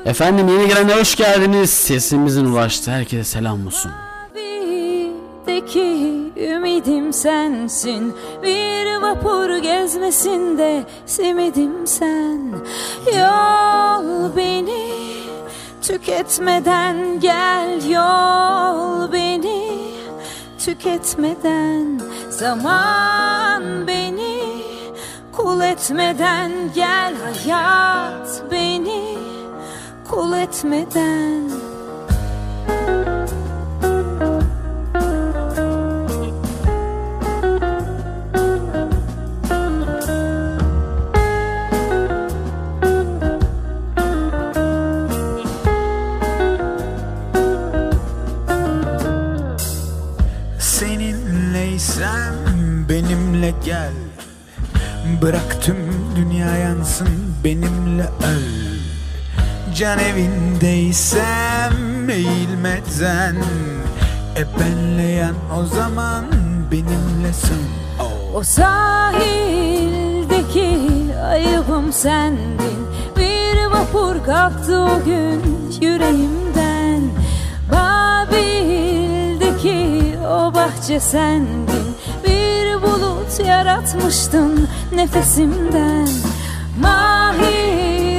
[0.06, 1.70] Efendim yeni gelenler hoş geldiniz.
[1.70, 2.92] Sesimizin ulaştı.
[2.92, 3.92] Herkese selam olsun.
[5.48, 12.54] Mavideki ümidim sensin Bir vapur gezmesinde simidim sen
[13.06, 14.92] Yol beni
[15.82, 19.72] tüketmeden gel Yol beni
[20.66, 24.40] tüketmeden Zaman beni
[25.32, 27.14] kul etmeden Gel
[27.46, 29.31] hayat beni
[30.12, 31.52] kul etmeden.
[50.60, 52.36] Seninleysem
[52.90, 53.94] benimle gel.
[55.22, 55.78] Bırak tüm
[56.16, 57.08] dünya yansın
[57.44, 58.71] benimle öl
[59.76, 61.74] Can evindeysem
[62.10, 63.36] eğilmeden
[64.38, 66.26] E benle yan o zaman
[66.72, 67.62] benimlesin
[68.36, 69.30] O sahildeki
[71.24, 72.88] ayıbım sendin.
[73.18, 75.42] Bir vapur kalktı o gün
[75.82, 77.02] yüreğimden.
[77.72, 78.60] Babil'deki
[80.28, 81.96] o bahçe sendin.
[82.28, 86.08] Bir bulut yaratmıştın nefesimden.
[86.82, 88.11] Mahir'deki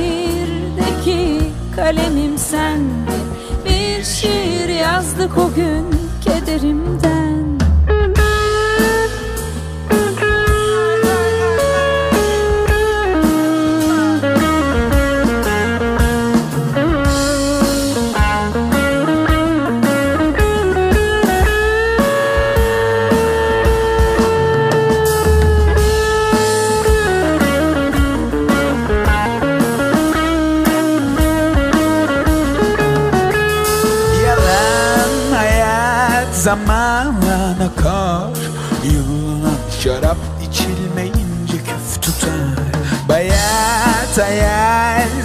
[1.77, 3.29] kalemim sendin.
[3.65, 5.87] Bir şiir yazdık o gün
[6.25, 7.48] kederimden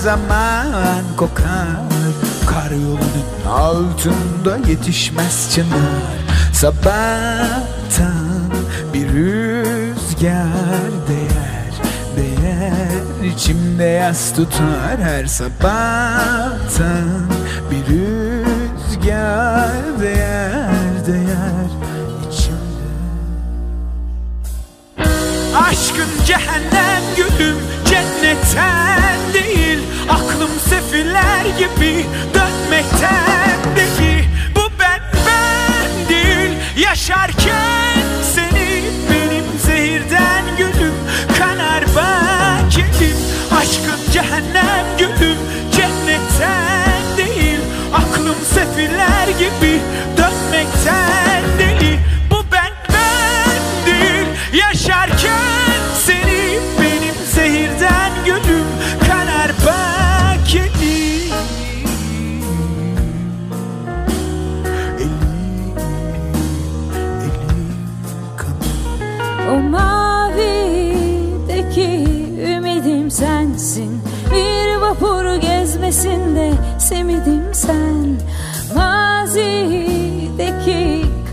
[0.03, 1.83] zaman kokar.
[2.47, 6.17] Kar yolunun altında yetişmez çınar.
[6.53, 8.49] Sabahtan
[8.93, 11.73] bir rüzgar değer
[12.17, 14.97] Değer içimde yas tutar.
[15.01, 17.27] Her sabahtan
[17.71, 21.69] Bir rüzgar değer değer
[22.27, 22.93] içimde.
[25.57, 29.79] Aşkın cehennem gülüm cennetten değil
[30.09, 34.25] Aklım sefiller gibi dönmekten değil.
[34.55, 37.62] Bu ben ben değil Yaşarken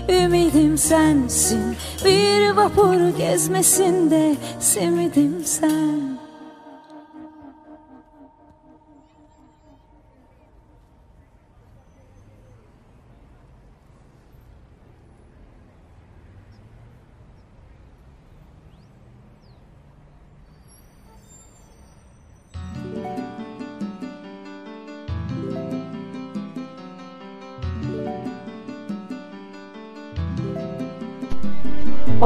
[0.09, 1.75] ümidim sensin.
[2.05, 6.14] Bir vapur gezmesinde semidim sen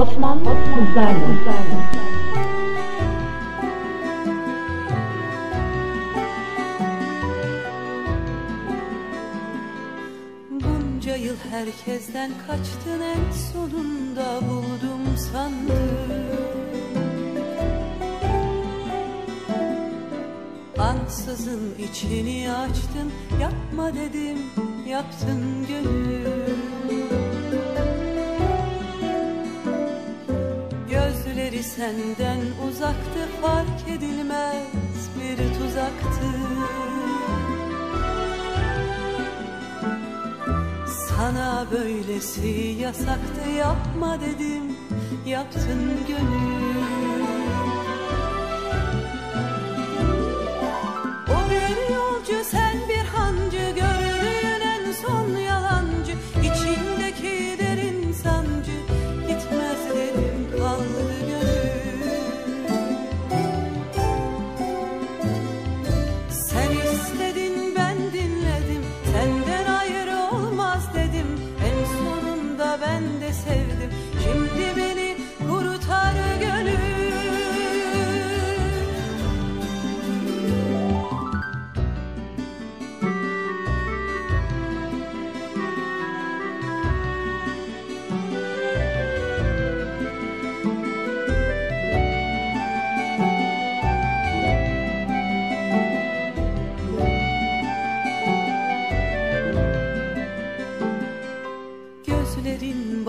[0.01, 1.27] Osman sizlerle.
[10.51, 16.09] Bunca yıl herkesten kaçtın en sonunda buldum sandım.
[20.77, 23.11] Ansızın içini açtın
[23.41, 24.37] yapma dedim
[24.87, 26.08] yaptın gönül
[33.41, 36.29] fark edilmez bir tuzaktı
[41.09, 42.47] Sana böylesi
[42.79, 44.63] yasaktı yapma dedim
[45.25, 46.79] yaptın gönül.
[51.27, 52.68] O bir yolcu sen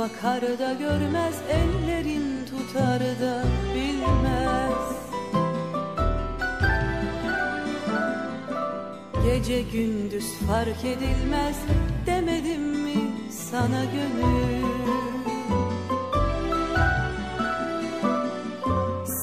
[0.00, 3.44] bakar da görmez Ellerin tutar da
[3.74, 4.90] bilmez.
[9.24, 11.56] Gece gündüz fark edilmez
[12.06, 12.96] Demedim mi
[13.30, 14.64] sana gönül?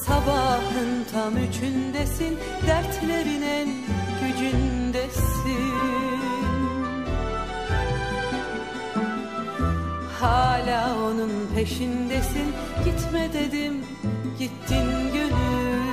[0.05, 2.37] Sabahın tam üçündesin
[2.67, 3.69] Dertlerin en
[4.21, 5.97] gücündesin
[10.27, 12.53] Hala onun peşindesin.
[12.85, 13.73] Gitme dedim
[14.39, 15.87] gittin gönül.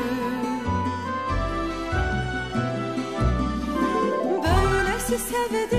[4.45, 5.74] Böylesi sevdiğin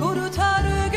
[0.00, 0.89] kurutar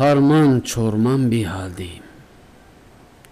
[0.00, 2.02] Karman çorman bir haldeyim.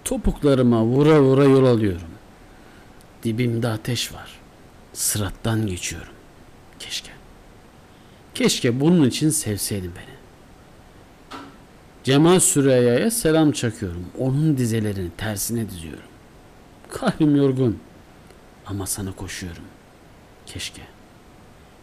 [0.04, 2.10] Topuklarıma vura vura yol alıyorum.
[3.22, 4.38] Dibimde ateş var.
[4.92, 6.12] Sırattan geçiyorum.
[6.78, 7.10] Keşke.
[8.34, 10.14] Keşke bunun için sevseydin beni.
[12.04, 14.04] Cemal Süreyya'ya selam çakıyorum.
[14.18, 16.10] Onun dizelerini tersine diziyorum.
[16.88, 17.78] Kalbim yorgun.
[18.66, 19.64] Ama sana koşuyorum.
[20.46, 20.82] Keşke.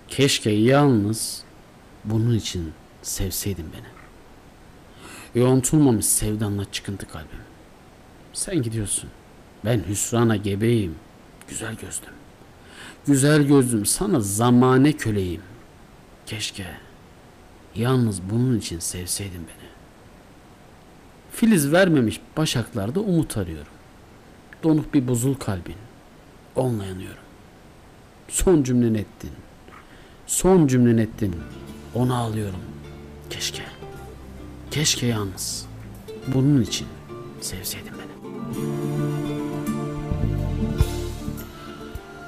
[0.07, 1.43] Keşke yalnız
[2.03, 3.94] bunun için sevseydin beni.
[5.35, 7.39] Yontulmamış sevdanla çıkıntı kalbim.
[8.33, 9.09] Sen gidiyorsun.
[9.65, 10.95] Ben hüsrana gebeyim.
[11.47, 12.13] Güzel gözlüm.
[13.07, 15.41] Güzel gözlüm sana zamane köleyim.
[16.25, 16.65] Keşke
[17.75, 19.69] yalnız bunun için sevseydin beni.
[21.31, 23.73] Filiz vermemiş başaklarda umut arıyorum.
[24.63, 25.75] Donuk bir buzul kalbin.
[26.55, 27.23] Onunla yanıyorum.
[28.27, 29.31] Son cümlen ettin.
[30.27, 31.35] Son cümlen ettin.
[31.93, 32.59] Onu ağlıyorum.
[33.29, 33.74] Keşke.
[34.75, 35.65] Keşke yalnız.
[36.27, 36.87] Bunun için
[37.41, 38.11] sevseydin beni.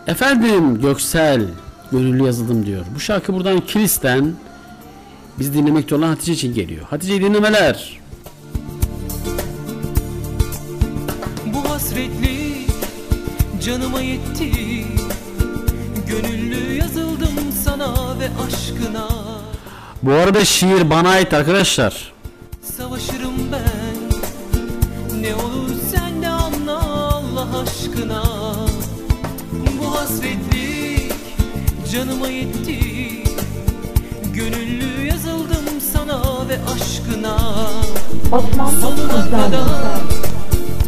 [0.08, 1.42] Efendim Göksel
[1.92, 2.86] gönüllü yazıldım diyor.
[2.96, 4.34] Bu şarkı buradan Kilis'ten
[5.40, 6.86] biz dinlemekte olan Hatice için geliyor.
[6.90, 8.00] Hatice dinlemeler.
[11.46, 12.70] Bu hasretlik
[13.62, 14.52] canıma yetti
[16.08, 19.08] Gönüllü yazıldım sana ve aşkına
[20.04, 22.17] Bu arada şiir bana ait arkadaşlar.
[22.78, 23.98] Savaşırım ben.
[25.22, 26.80] Ne olur sen de anla
[27.14, 28.24] Allah aşkına.
[29.82, 31.14] Bu hasretlik
[31.92, 32.80] canıma yetti.
[34.34, 37.38] Gönüllü yazıldım sana ve aşkına.
[38.82, 40.02] Sonuna kadar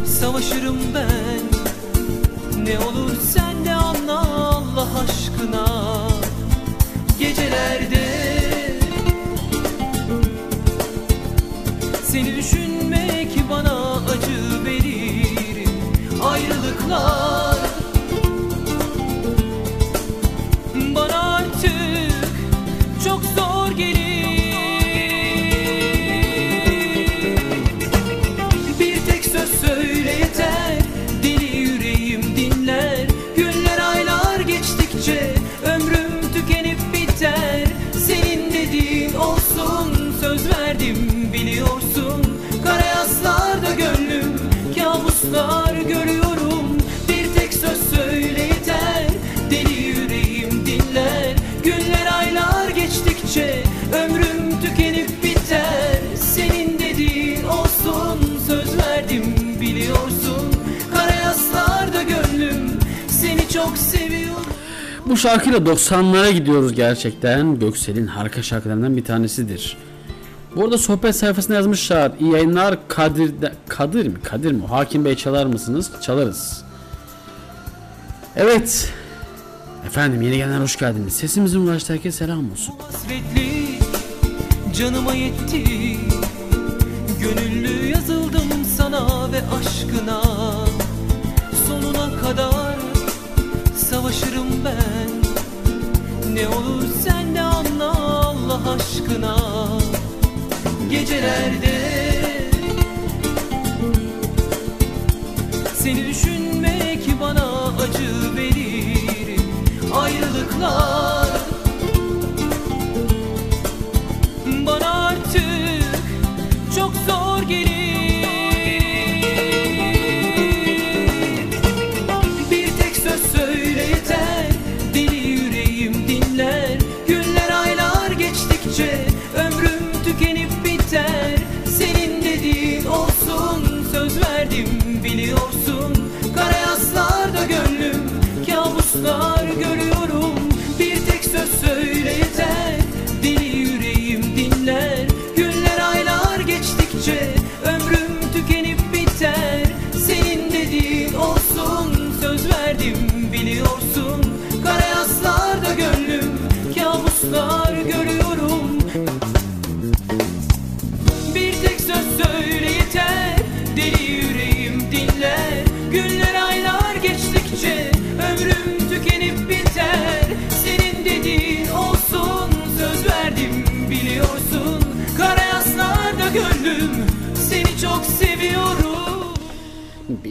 [0.06, 1.40] savaşırım ben.
[2.64, 5.66] Ne olur sen de anla Allah aşkına.
[7.18, 8.49] Gecelerde
[12.10, 15.68] Seni düşünmek bana acı verir.
[16.22, 17.49] Ayrılıklar
[45.30, 46.78] Kabuslar görüyorum
[47.08, 49.06] Bir tek söz söyle yeter
[49.50, 51.34] Deli yüreğim dinler
[51.64, 53.62] Günler aylar geçtikçe
[53.94, 60.54] Ömrüm tükenip biter Senin dediğin olsun Söz verdim biliyorsun
[60.94, 62.70] Kara yaslarda gönlüm
[63.08, 64.46] Seni çok seviyorum
[65.06, 67.58] Bu şarkıyla 90'lara gidiyoruz gerçekten.
[67.58, 69.76] Göksel'in harika şarkılarından bir tanesidir.
[70.56, 72.12] Bu arada sohbet sayfasına yazmışlar.
[72.20, 73.34] İyi yayınlar Kadir,
[73.68, 74.20] Kadir mi?
[74.22, 74.66] Kadir mi?
[74.66, 75.90] Hakim Bey çalar mısınız?
[76.02, 76.62] Çalarız.
[78.36, 78.92] Evet.
[79.86, 81.12] Efendim yeni gelenler hoş geldiniz.
[81.12, 82.74] Sesimizin ulaştığı herkese selam olsun.
[82.92, 83.82] hasretlik
[84.78, 85.64] canıma yetti
[87.20, 90.22] Gönüllü yazıldım sana ve aşkına
[91.68, 92.76] Sonuna kadar
[93.76, 95.10] savaşırım ben
[96.34, 99.36] Ne olur sen de anla Allah aşkına
[101.10, 101.80] Gecelerde.
[105.74, 108.69] Seni düşünmek bana acı verir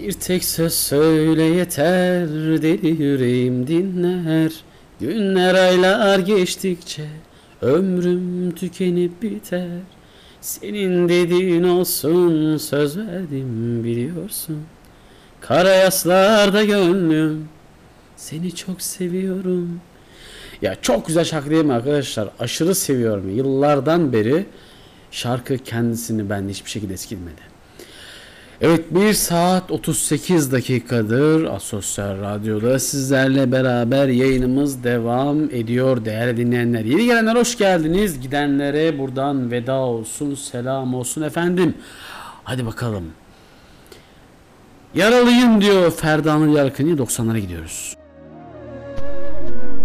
[0.09, 2.27] Bir tek söz söyle yeter
[2.61, 4.51] deli yüreğim dinler.
[4.99, 7.07] Günler aylar geçtikçe
[7.61, 9.67] ömrüm tükenip biter.
[10.41, 14.63] Senin dediğin olsun söz verdim biliyorsun.
[15.41, 17.47] Kara yaslarda gönlüm
[18.15, 19.81] seni çok seviyorum.
[20.61, 22.29] Ya çok güzel şarkı değil mi arkadaşlar?
[22.39, 23.35] Aşırı seviyorum.
[23.35, 24.45] Yıllardan beri
[25.11, 27.58] Şarkı kendisini bende hiçbir şekilde eskilmedi
[28.61, 36.85] Evet 1 saat 38 dakikadır Asosyal Radyo'da sizlerle beraber yayınımız devam ediyor değerli dinleyenler.
[36.85, 38.21] Yeni gelenler hoş geldiniz.
[38.21, 41.73] Gidenlere buradan veda olsun, selam olsun efendim.
[42.43, 43.03] Hadi bakalım.
[44.95, 47.95] Yaralıyım diyor Ferdanlı Yarkın'ı 90'lara gidiyoruz.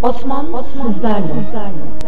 [0.02, 2.03] Osman sizlerle.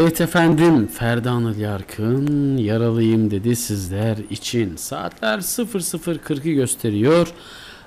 [0.00, 4.76] Evet efendim Ferdanır Yarkın yaralıyım dedi sizler için.
[4.76, 7.28] Saatler 00.40'ı gösteriyor.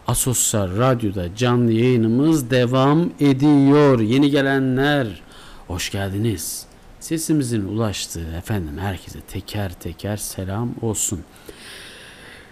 [0.07, 3.99] Asosyal Radyo'da canlı yayınımız devam ediyor.
[3.99, 5.21] Yeni gelenler
[5.67, 6.65] hoş geldiniz.
[6.99, 11.19] Sesimizin ulaştığı efendim herkese teker teker selam olsun.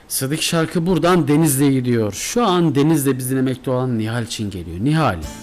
[0.07, 2.13] Sıdık şarkı buradan Denizli'ye gidiyor.
[2.13, 4.77] Şu an Deniz'de biz dinlemekte olan Nihal için geliyor.
[4.79, 5.17] Nihal.
[5.17, 5.40] Nihal.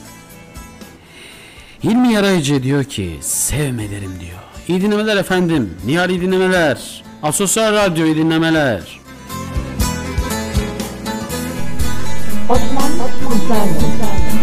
[1.84, 4.38] Hilmi Yarayıcı diyor ki sevmelerim diyor.
[4.68, 5.74] İyi dinlemeler efendim.
[5.86, 7.04] Nihal iyi dinlemeler.
[7.22, 9.00] Asosyal Radyo iyi dinlemeler.
[12.48, 12.92] Osman,
[13.26, 14.37] Osman, Osman.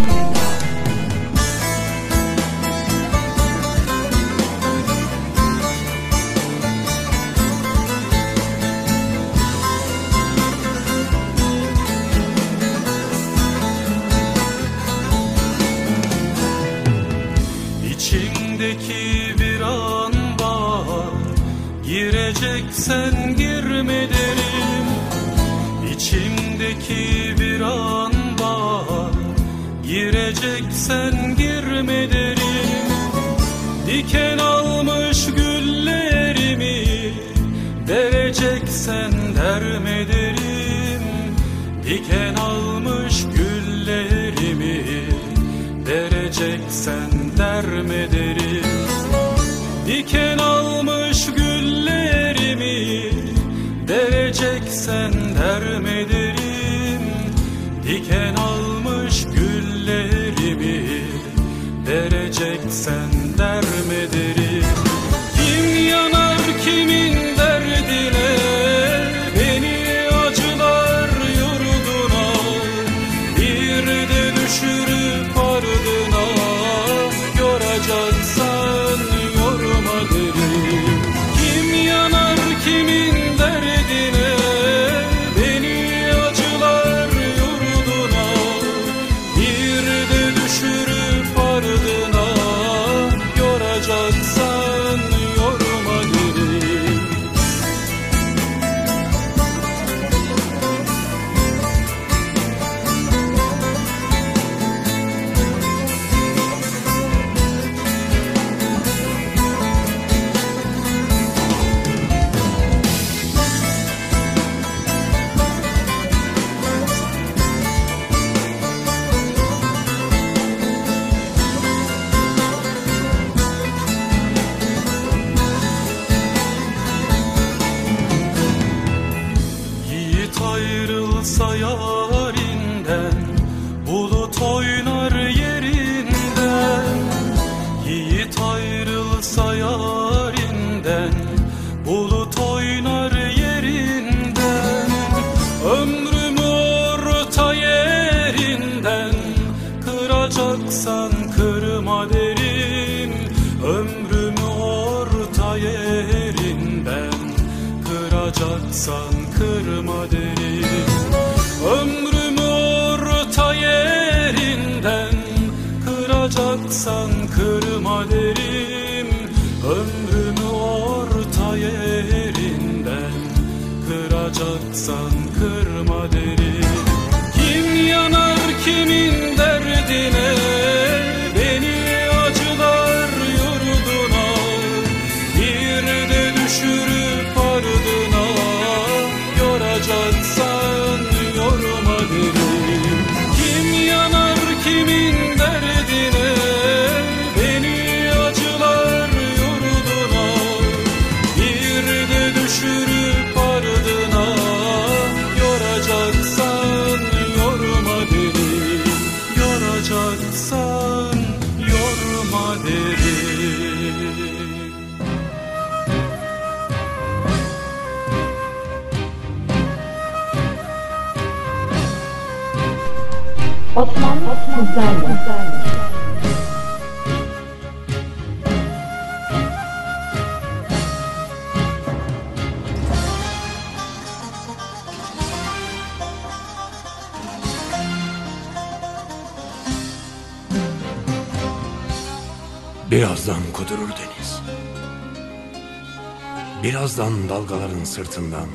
[247.96, 248.48] sırtından.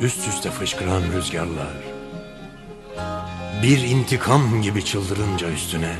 [0.00, 1.76] Üst üste fışkıran rüzgarlar.
[3.62, 5.96] Bir intikam gibi çıldırınca üstüne.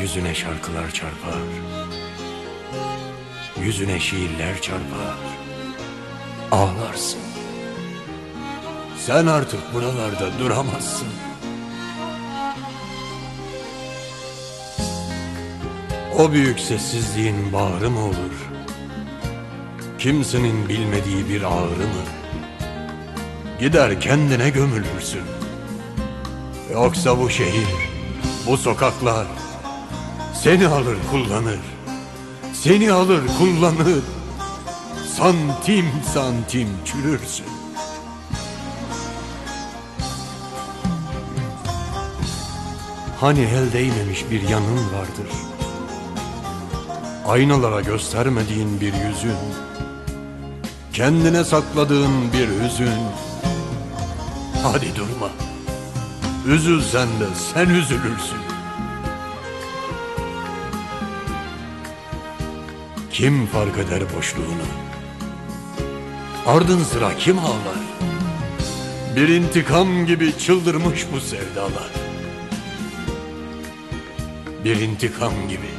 [0.00, 1.42] Yüzüne şarkılar çarpar.
[3.60, 5.18] Yüzüne şiirler çarpar.
[6.50, 7.20] Ağlarsın.
[8.98, 11.08] Sen artık buralarda duramazsın.
[16.18, 18.51] O büyük sessizliğin bağrı mı olur?
[20.02, 22.04] Kimsenin bilmediği bir ağrı mı?
[23.60, 25.22] Gider kendine gömülürsün.
[26.72, 27.68] Yoksa bu şehir,
[28.46, 29.26] bu sokaklar
[30.34, 31.60] seni alır kullanır.
[32.52, 34.02] Seni alır kullanır.
[35.16, 37.46] Santim santim çürürsün.
[43.20, 45.28] Hani el değmemiş bir yanın vardır.
[47.26, 49.71] Aynalara göstermediğin bir yüzün.
[50.92, 53.00] Kendine sakladığın bir hüzün.
[54.62, 55.30] Hadi durma.
[56.46, 57.24] Üzülsen de
[57.54, 58.38] sen üzülürsün.
[63.12, 64.66] Kim fark eder boşluğunu?
[66.46, 67.82] Ardın sıra kim ağlar?
[69.16, 71.90] Bir intikam gibi çıldırmış bu sevdalar.
[74.64, 75.70] Bir intikam gibi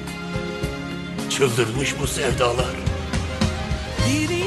[1.29, 2.75] çıldırmış bu sevdalar.
[4.09, 4.42] Bir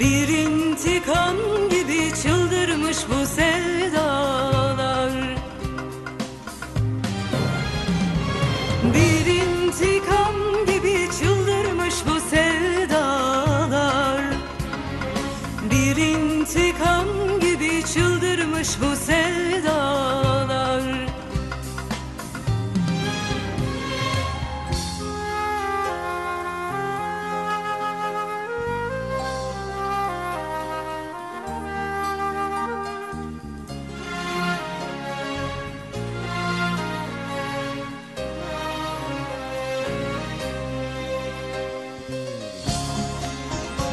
[0.00, 1.36] Bir intikam
[1.70, 3.73] gibi çıldırmış bu sevdalar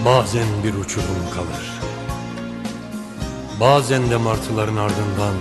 [0.06, 1.72] Bazen bir uçurum kalır.
[3.60, 5.34] Bazen de martıların ardından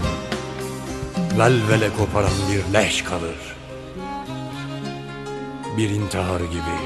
[1.39, 3.57] velvele koparan bir leş kalır.
[5.77, 6.79] Bir intihar gibi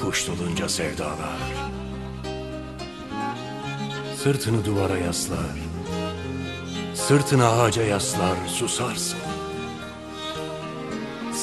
[0.00, 1.38] kuş dolunca sevdalar.
[4.22, 5.56] Sırtını duvara yaslar.
[6.94, 9.18] Sırtını ağaca yaslar susarsın.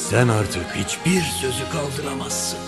[0.10, 2.60] Sen artık hiçbir sözü kaldıramazsın.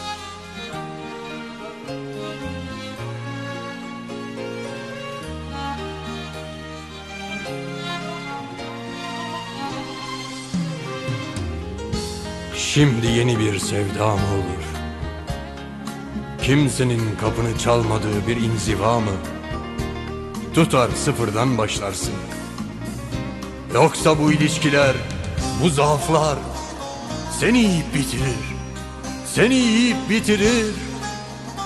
[12.78, 14.64] Şimdi yeni bir sevda mı olur?
[16.42, 19.12] Kimsenin kapını çalmadığı bir inziva mı?
[20.54, 22.14] Tutar sıfırdan başlarsın.
[23.74, 24.96] Yoksa bu ilişkiler,
[25.64, 26.38] bu zaaflar
[27.40, 28.46] seni yiyip bitirir.
[29.26, 30.74] Seni yiyip bitirir.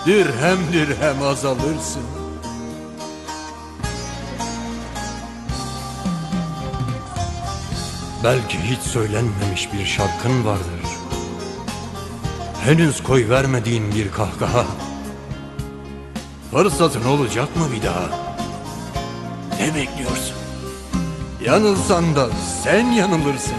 [0.06, 2.04] Dirhem dirhem azalırsın.
[8.24, 10.81] Belki hiç söylenmemiş bir şarkın vardır.
[12.66, 14.66] Henüz koy vermediğin bir kahkaha.
[16.52, 18.10] Fırsatın olacak mı bir daha?
[19.60, 20.36] Ne bekliyorsun?
[21.46, 22.30] Yanılsan da
[22.64, 23.56] sen yanılırsın.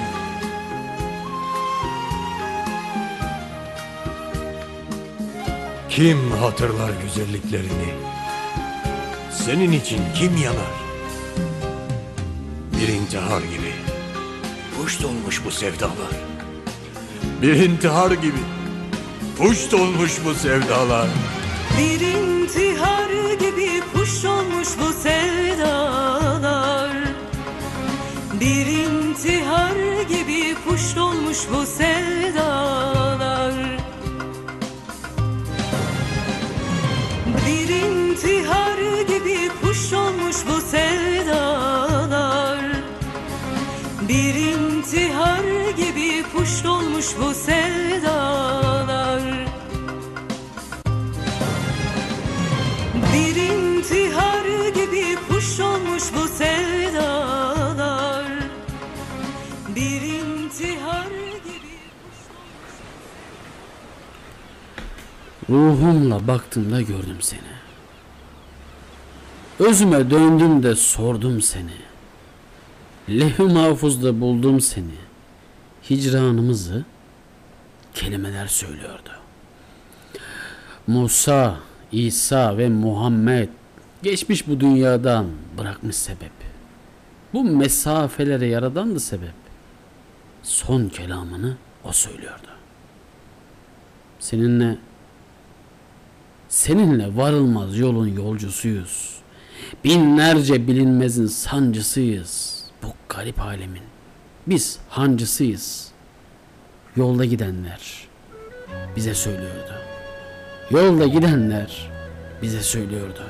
[5.90, 7.94] Kim hatırlar güzelliklerini?
[9.30, 10.82] Senin için kim yanar?
[12.80, 13.72] Bir intihar gibi.
[14.80, 16.12] Kuş dolmuş bu sevdalar.
[17.42, 18.61] Bir intihar gibi.
[19.43, 21.09] Kuş dolmuş bu sevdalar.
[21.78, 26.90] Bir intihar gibi kuş olmuş bu sevdalar.
[28.40, 33.52] Bir intihar gibi kuş olmuş bu sevdalar.
[37.47, 38.78] Bir intihar
[39.09, 42.59] gibi kuş olmuş bu sevdalar.
[44.09, 48.41] Bir intihar gibi kuş olmuş bu sevdalar
[65.52, 67.40] Ruhumla baktım da gördüm seni.
[69.58, 71.72] Özüme döndüm de sordum seni.
[73.08, 74.94] Lehü mahfuzda buldum seni.
[75.90, 76.84] Hicranımızı
[77.94, 79.10] kelimeler söylüyordu.
[80.86, 81.56] Musa,
[81.92, 83.48] İsa ve Muhammed
[84.02, 85.26] geçmiş bu dünyadan
[85.58, 86.32] bırakmış sebep.
[87.32, 89.34] Bu mesafelere yaradan da sebep.
[90.42, 92.48] Son kelamını o söylüyordu.
[94.18, 94.78] Seninle
[96.52, 99.14] seninle varılmaz yolun yolcusuyuz.
[99.84, 102.62] Binlerce bilinmezin sancısıyız.
[102.82, 103.82] Bu garip alemin.
[104.46, 105.88] Biz hancısıyız.
[106.96, 108.08] Yolda gidenler
[108.96, 109.74] bize söylüyordu.
[110.70, 111.90] Yolda gidenler
[112.42, 113.22] bize söylüyordu.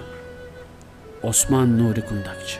[1.23, 2.59] Osman Nuri Kundakçı.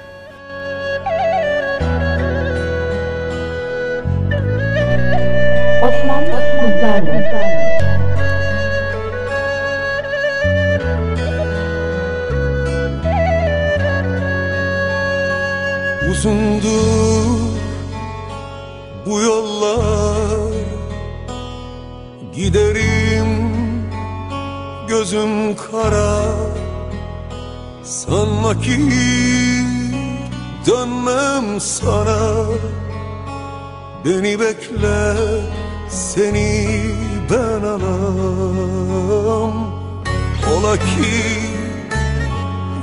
[5.83, 7.72] Osman Kuzlarlı.
[16.23, 17.51] Uzundur
[19.07, 20.53] bu yollar.
[22.35, 23.53] Giderim
[24.89, 26.23] gözüm kara.
[27.83, 28.79] Sanma ki
[30.67, 32.47] dönmem sana.
[34.05, 35.17] Beni bekle
[35.91, 36.81] seni
[37.31, 39.55] ben alam
[40.53, 41.23] Ola ki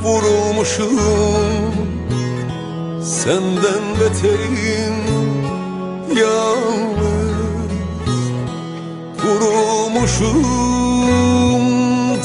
[0.03, 1.98] vurulmuşum
[3.09, 4.97] Senden beterim
[6.15, 7.71] yalnız.
[9.21, 10.43] Kurulmuşum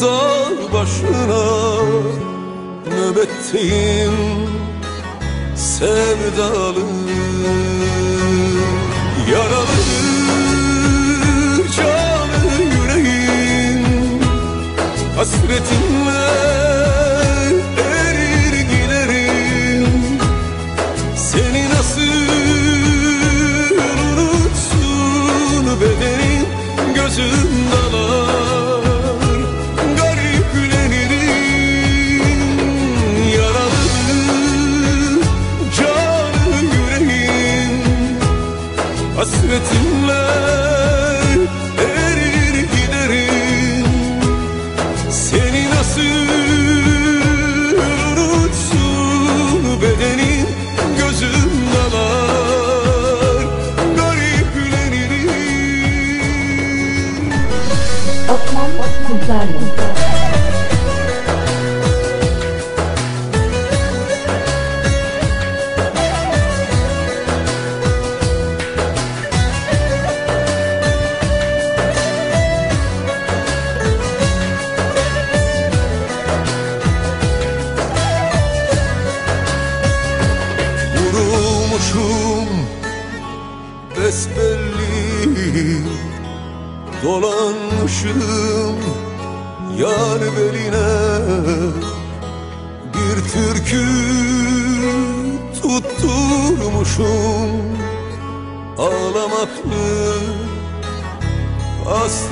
[0.03, 1.45] dağ başına.
[2.87, 4.13] Nöbetteyim
[5.57, 6.85] sevdalı.
[9.33, 9.67] Yaralı
[11.77, 13.85] canı yüreğim.
[15.17, 16.24] Hasretinle
[27.05, 28.04] gözüm dalar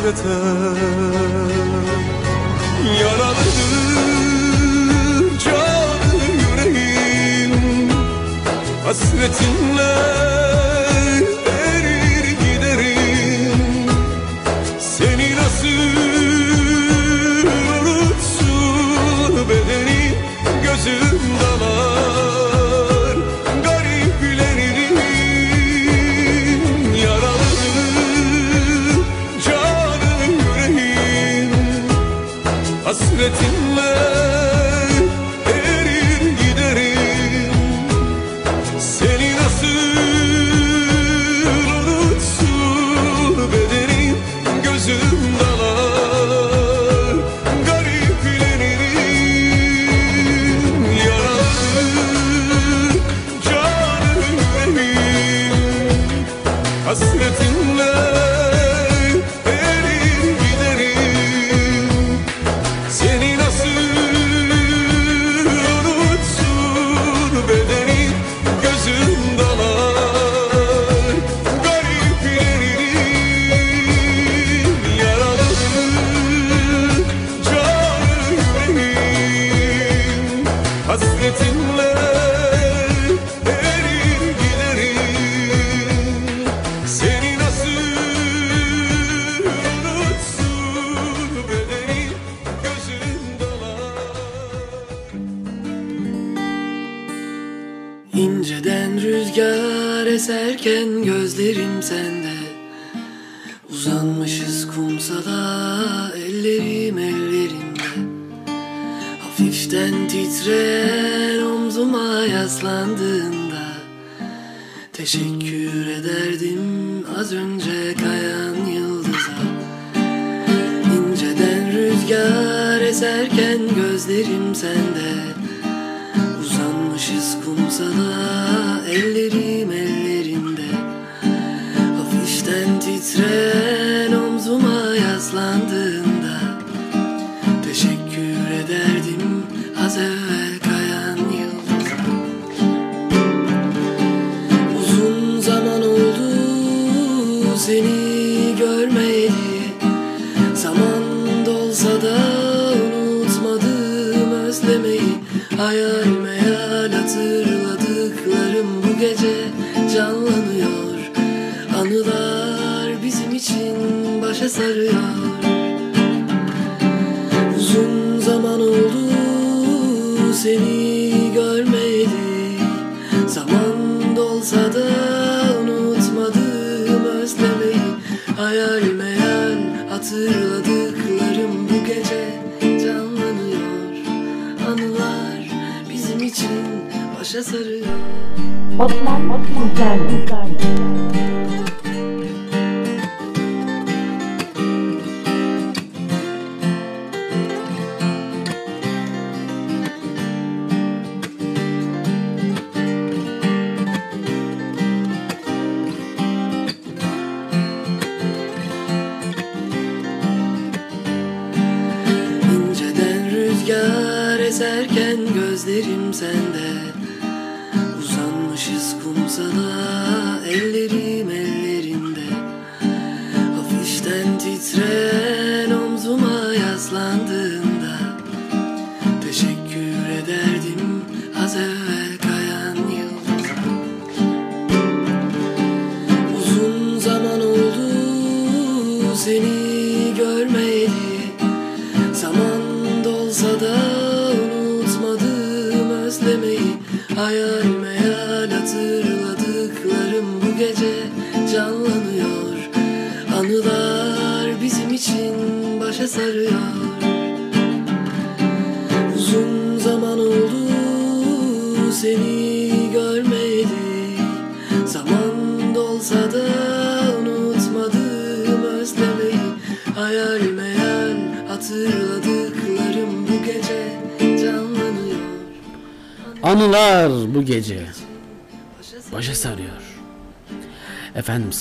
[0.02, 0.28] hasrete
[3.00, 3.36] Yaralı
[5.38, 7.90] canı yüreğim.
[8.84, 10.31] Hasretinle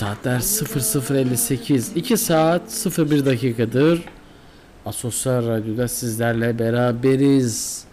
[0.02, 4.02] saatler 00.58 2 saat 01 dakikadır.
[4.86, 7.84] Asosyal Radyo'da sizlerle beraberiz.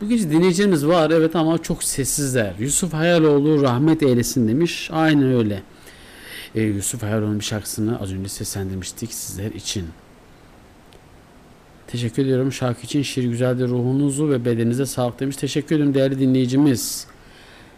[0.00, 2.54] Bu gece dinleyicilerimiz var evet ama çok sessizler.
[2.58, 4.90] Yusuf Hayaloğlu rahmet eylesin demiş.
[4.92, 5.62] Aynen öyle.
[6.54, 9.86] Ee, Yusuf Hayaloğlu'nun bir şarkısını az önce seslendirmiştik sizler için.
[11.86, 13.02] Teşekkür ediyorum şarkı için.
[13.02, 15.36] Şiir güzeldir ruhunuzu ve bedeninize sağlık demiş.
[15.36, 17.06] Teşekkür ederim değerli dinleyicimiz.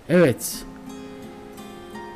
[0.09, 0.65] Evet.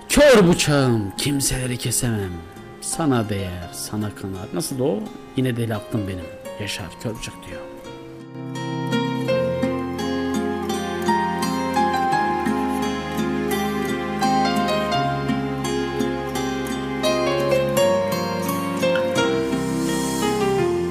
[0.08, 2.32] Kör bıçağım kimseleri kesemem.
[2.80, 4.48] Sana değer, sana kanar.
[4.54, 5.00] Nasıl da o?
[5.36, 6.24] Yine deli aklım benim.
[6.60, 7.60] Yaşar kör bıçak diyor.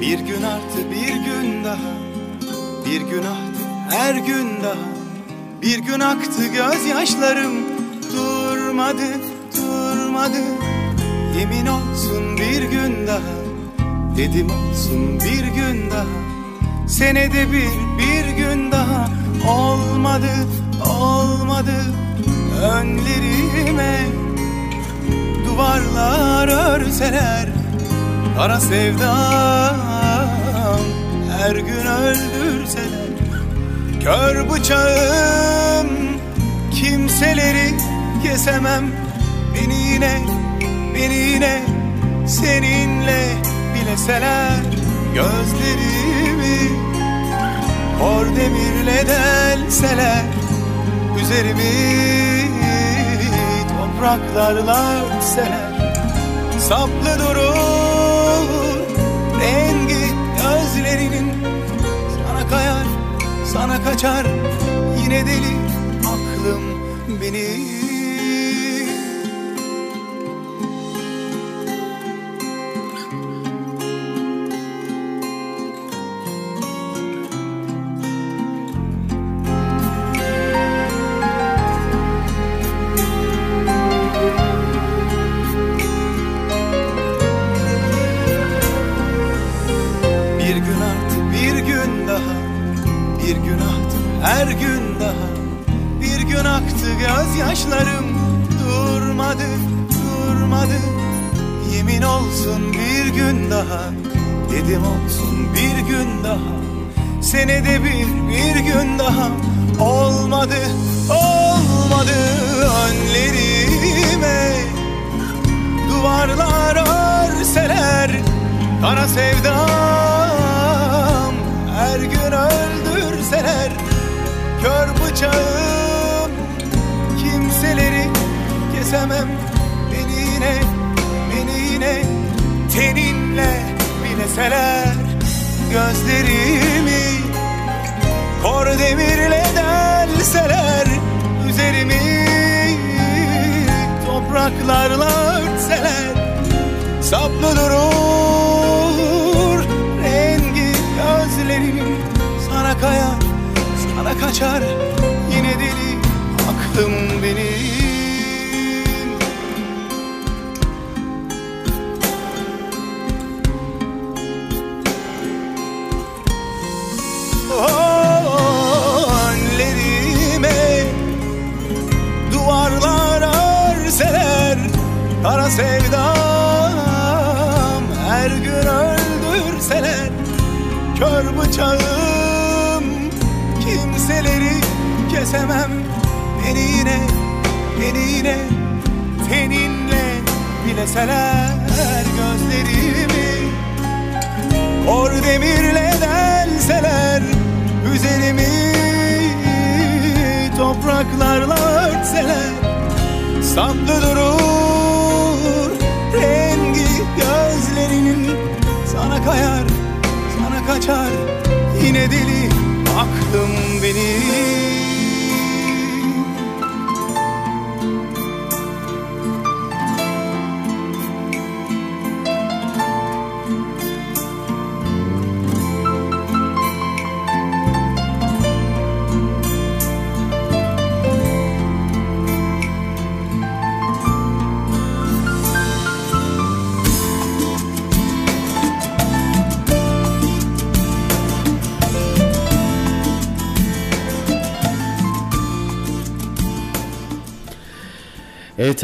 [0.00, 1.96] Bir gün artı bir gün daha
[2.86, 4.96] Bir gün aktı her gün daha
[5.62, 7.52] Bir gün aktı gözyaşlarım
[8.76, 9.08] Durmadı
[9.56, 10.42] durmadı.
[11.38, 13.20] Yemin olsun bir gün daha
[14.16, 16.04] Dedim olsun bir gün daha.
[16.88, 19.08] Senede bir bir gün daha.
[19.48, 20.30] Olmadı
[20.86, 21.84] olmadı.
[22.62, 24.06] Önlerime
[25.46, 27.48] Duvarlar örseler
[28.36, 29.76] Kara sevdam
[31.38, 33.06] her gün öldürseler.
[34.02, 35.88] Kör bıçağım
[36.72, 37.95] kimseleri
[38.26, 38.84] kesemem.
[39.54, 40.14] Beni yine,
[40.94, 41.62] beni yine
[42.26, 43.20] seninle
[43.74, 44.60] bileseler.
[45.14, 46.58] Gözlerimi
[48.00, 50.24] hor demirle delseler.
[51.22, 51.72] Üzerimi
[53.68, 55.76] topraklarla örtseler.
[56.68, 58.48] Saplı durur
[59.40, 60.04] rengi
[60.42, 61.32] gözlerinin.
[62.14, 62.86] Sana kayar,
[63.52, 64.26] sana kaçar.
[65.02, 65.56] Yine deli
[66.00, 66.62] aklım
[67.22, 67.75] benim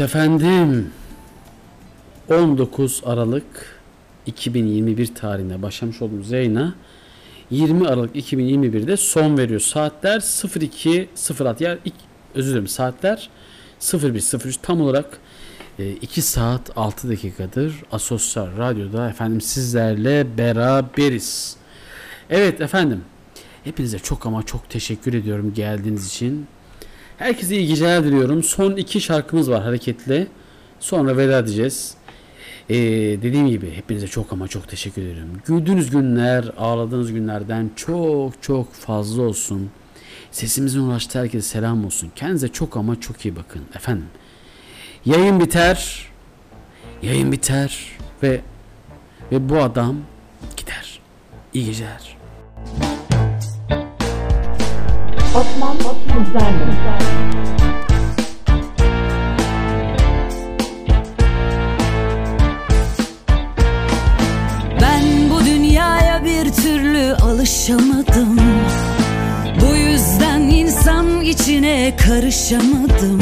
[0.03, 0.89] efendim
[2.29, 3.79] 19 Aralık
[4.25, 6.75] 2021 tarihinde başlamış olduğumuz yayına
[7.49, 9.59] 20 Aralık 2021'de son veriyor.
[9.59, 11.93] Saatler 02.06 yer ilk-
[12.35, 13.29] özür dilerim saatler
[13.79, 15.17] 01.03 tam olarak
[16.01, 21.55] 2 saat 6 dakikadır Asosyal Radyo'da efendim sizlerle beraberiz.
[22.29, 23.01] Evet efendim
[23.63, 26.47] hepinize çok ama çok teşekkür ediyorum geldiğiniz için.
[27.23, 28.43] Herkese iyi geceler diliyorum.
[28.43, 30.27] Son iki şarkımız var hareketli.
[30.79, 31.93] Sonra veda edeceğiz.
[32.69, 32.75] Ee,
[33.21, 35.41] dediğim gibi hepinize çok ama çok teşekkür ederim.
[35.45, 39.69] Güldüğünüz günler, ağladığınız günlerden çok çok fazla olsun.
[40.31, 42.11] Sesimizin ulaştığı herkese selam olsun.
[42.15, 44.07] Kendinize çok ama çok iyi bakın efendim.
[45.05, 46.07] Yayın biter.
[47.01, 47.87] Yayın biter
[48.23, 48.41] ve
[49.31, 49.95] ve bu adam
[50.57, 50.99] gider.
[51.53, 52.17] İyi geceler.
[55.35, 56.73] Osman Kuzerli
[64.81, 68.39] Ben bu dünyaya bir türlü alışamadım.
[69.61, 73.21] Bu yüzden insan içine karışamadım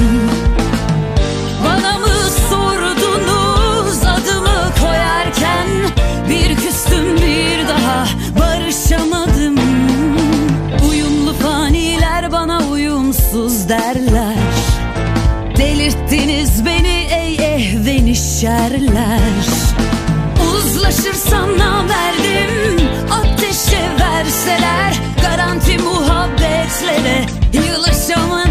[18.44, 19.46] ehven şerler
[20.54, 28.51] Uzlaşırsam namerdim Ateşe verseler Garanti muhabbetlere Yılaşamadım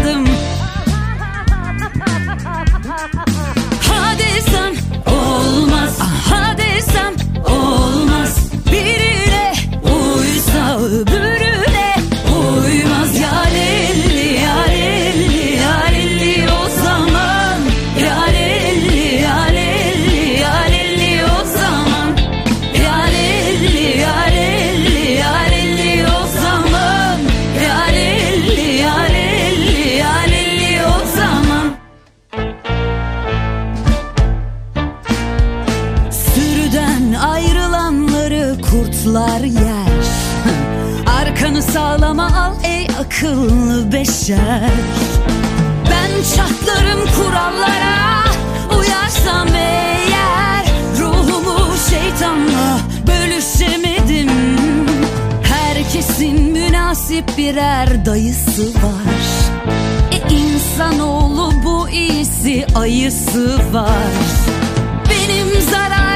[43.21, 44.71] akıllı beşer.
[45.91, 48.23] Ben çatlarım kurallara
[48.79, 50.65] uyarsam eğer
[50.99, 54.29] Ruhumu şeytanla bölüşemedim.
[55.43, 59.21] Herkesin münasip birer dayısı var.
[60.11, 64.11] E insanoğlu bu iyisi ayısı var.
[65.09, 66.10] Benim zarar